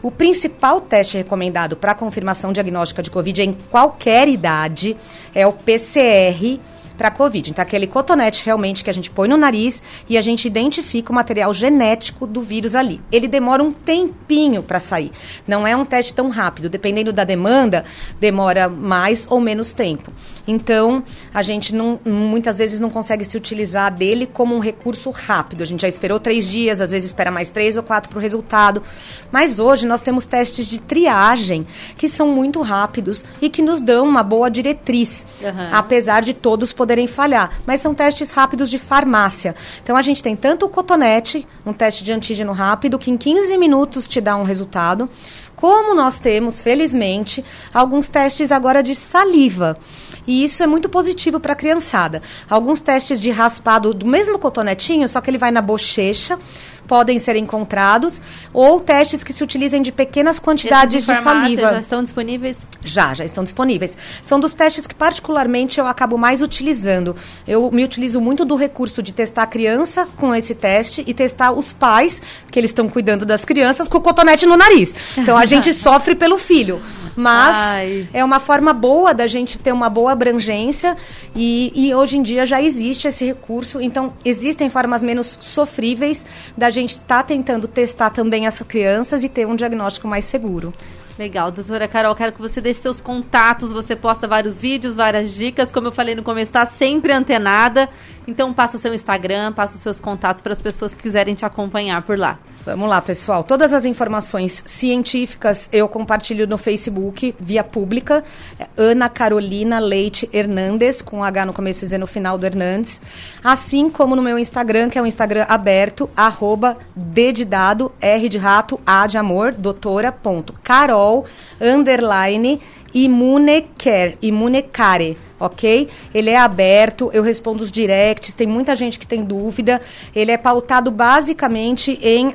[0.00, 4.96] O principal teste recomendado para confirmação diagnóstica de Covid em qualquer idade
[5.34, 6.58] é o PCR
[6.96, 7.50] para Covid.
[7.50, 11.14] Então, aquele cotonete realmente que a gente põe no nariz e a gente identifica o
[11.14, 13.00] material genético do vírus ali.
[13.12, 15.12] Ele demora um tempinho para sair.
[15.46, 16.68] Não é um teste tão rápido.
[16.68, 17.84] Dependendo da demanda,
[18.18, 20.12] demora mais ou menos tempo.
[20.46, 21.02] Então,
[21.34, 25.62] a gente não, muitas vezes não consegue se utilizar dele como um recurso rápido.
[25.62, 28.22] A gente já esperou três dias, às vezes espera mais três ou quatro para o
[28.22, 28.82] resultado.
[29.30, 31.66] Mas hoje nós temos testes de triagem
[31.96, 35.70] que são muito rápidos e que nos dão uma boa diretriz, Aham.
[35.72, 37.50] apesar de todos poderem falhar.
[37.66, 39.54] Mas são testes rápidos de farmácia.
[39.82, 43.56] Então a gente tem tanto o cotonete, um teste de antígeno rápido, que em 15
[43.56, 45.10] minutos te dá um resultado,
[45.56, 49.78] como nós temos, felizmente, alguns testes agora de saliva.
[50.26, 52.20] E isso é muito positivo para a criançada.
[52.48, 56.38] Alguns testes de raspado do mesmo cotonetinho, só que ele vai na bochecha,
[56.86, 58.20] podem ser encontrados,
[58.52, 61.70] ou testes que se utilizem de pequenas quantidades de farmácia saliva.
[61.70, 62.58] já estão disponíveis?
[62.82, 63.96] Já, já estão disponíveis.
[64.22, 67.16] São dos testes que, particularmente, eu acabo mais utilizando.
[67.46, 71.52] Eu me utilizo muito do recurso de testar a criança com esse teste e testar
[71.52, 74.94] os pais, que eles estão cuidando das crianças, com o cotonete no nariz.
[75.16, 76.80] Então, a gente sofre pelo filho.
[77.16, 78.08] Mas Ai.
[78.12, 80.96] é uma forma boa da gente ter uma boa abrangência
[81.34, 83.80] e, e hoje em dia já existe esse recurso.
[83.80, 89.46] Então, existem formas menos sofríveis da gente estar tentando testar também essas crianças e ter
[89.46, 90.72] um diagnóstico mais seguro.
[91.18, 95.72] Legal, doutora Carol, quero que você deixe seus contatos, você posta vários vídeos, várias dicas,
[95.72, 97.88] como eu falei no começo, está sempre antenada,
[98.28, 102.02] então passa seu Instagram, passa os seus contatos para as pessoas que quiserem te acompanhar
[102.02, 102.38] por lá.
[102.66, 103.44] Vamos lá, pessoal.
[103.44, 108.24] Todas as informações científicas eu compartilho no Facebook, via pública.
[108.58, 113.00] É Ana Carolina Leite Hernandes, com H no começo e Z no final do Hernandes.
[113.42, 118.28] Assim como no meu Instagram, que é um Instagram aberto, arroba D de dado, R
[118.28, 121.24] de rato, A de amor, doutora, ponto, Carol,
[121.60, 122.60] underline,
[122.94, 125.88] Imunecare, Imunecare, ok?
[126.14, 129.80] Ele é aberto, eu respondo os directs, tem muita gente que tem dúvida.
[130.14, 132.34] Ele é pautado basicamente em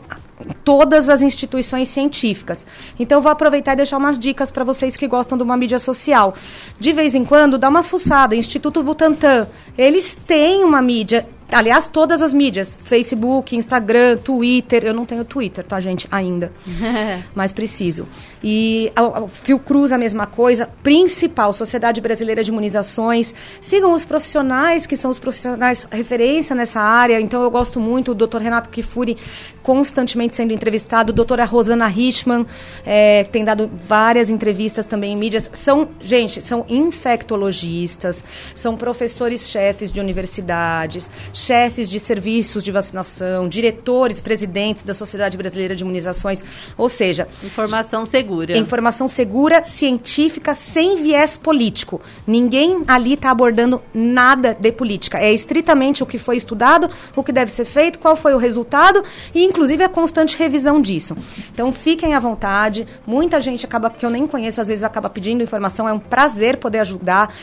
[0.64, 2.66] todas as instituições científicas.
[3.00, 6.34] Então vou aproveitar e deixar umas dicas para vocês que gostam de uma mídia social.
[6.80, 9.48] De vez em quando, dá uma fuçada, Instituto Butantan.
[9.78, 14.86] Eles têm uma mídia Aliás, todas as mídias: Facebook, Instagram, Twitter.
[14.86, 16.08] Eu não tenho Twitter, tá, gente?
[16.12, 16.52] Ainda.
[17.36, 18.08] Mas preciso.
[18.44, 20.70] E a, a Fiocruz, a mesma coisa.
[20.82, 23.36] Principal, Sociedade Brasileira de Imunizações.
[23.60, 27.20] Sigam os profissionais, que são os profissionais referência nessa área.
[27.20, 28.12] Então, eu gosto muito.
[28.12, 28.38] O Dr.
[28.38, 29.18] Renato Kifuri,
[29.62, 31.14] constantemente sendo entrevistado.
[31.14, 32.46] Doutora Rosana Richman,
[32.86, 35.50] é, tem dado várias entrevistas também em mídias.
[35.54, 38.24] São, gente, são infectologistas,
[38.56, 45.84] são professores-chefes de universidades, chefes de serviços de vacinação, diretores, presidentes da Sociedade Brasileira de
[45.84, 46.44] Imunizações,
[46.78, 48.58] ou seja, informação segura.
[48.58, 52.02] Informação segura, científica, sem viés político.
[52.26, 55.20] Ninguém ali está abordando nada de política.
[55.20, 59.04] É estritamente o que foi estudado, o que deve ser feito, qual foi o resultado
[59.34, 61.16] e, inclusive, a constante revisão disso.
[61.54, 62.88] Então, fiquem à vontade.
[63.06, 65.88] Muita gente acaba que eu nem conheço, às vezes acaba pedindo informação.
[65.88, 67.34] É um prazer poder ajudar.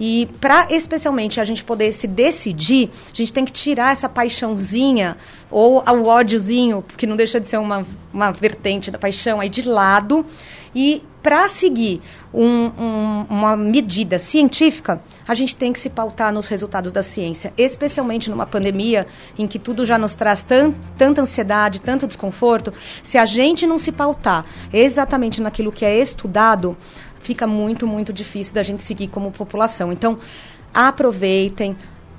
[0.00, 5.16] E para especialmente a gente poder se decidir, a gente tem que tirar essa paixãozinha
[5.50, 9.62] ou o ódiozinho, que não deixa de ser uma, uma vertente da paixão aí de
[9.62, 10.24] lado.
[10.74, 12.00] E para seguir
[12.32, 17.52] um, um, uma medida científica, a gente tem que se pautar nos resultados da ciência,
[17.58, 19.06] especialmente numa pandemia
[19.38, 22.72] em que tudo já nos traz tan, tanta ansiedade, tanto desconforto.
[23.02, 26.74] Se a gente não se pautar exatamente naquilo que é estudado,
[27.20, 29.92] fica muito, muito difícil da gente seguir como população.
[29.92, 30.18] Então,
[30.72, 31.76] aproveitem.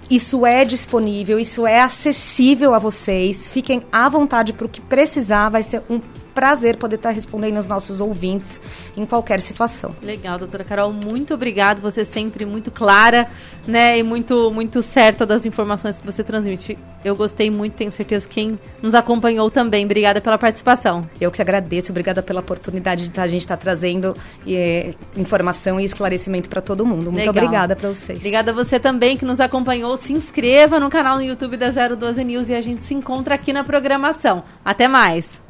[0.07, 3.47] Isso é disponível, isso é acessível a vocês.
[3.47, 5.49] Fiquem à vontade para o que precisar.
[5.49, 5.99] Vai ser um
[6.33, 8.61] prazer poder estar respondendo aos nossos ouvintes
[8.97, 9.95] em qualquer situação.
[10.01, 11.79] Legal, doutora Carol, muito obrigada.
[11.81, 13.27] Você é sempre muito clara,
[13.67, 16.77] né, e muito muito certa das informações que você transmite.
[17.03, 19.85] Eu gostei muito, tenho certeza que quem nos acompanhou também.
[19.85, 21.09] Obrigada pela participação.
[21.19, 24.15] Eu que agradeço, obrigada pela oportunidade de a gente estar trazendo
[24.47, 27.05] é, informação e esclarecimento para todo mundo.
[27.05, 27.31] Muito Legal.
[27.31, 28.19] obrigada para vocês.
[28.19, 29.97] Obrigada a você também que nos acompanhou.
[29.97, 33.51] Se inscreva no canal no YouTube da 012 News e a gente se encontra aqui
[33.51, 34.43] na programação.
[34.63, 35.41] Até mais.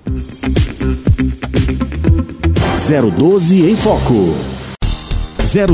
[3.18, 4.36] 012 em Foco.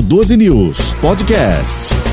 [0.03, 2.04] 012 News Podcast.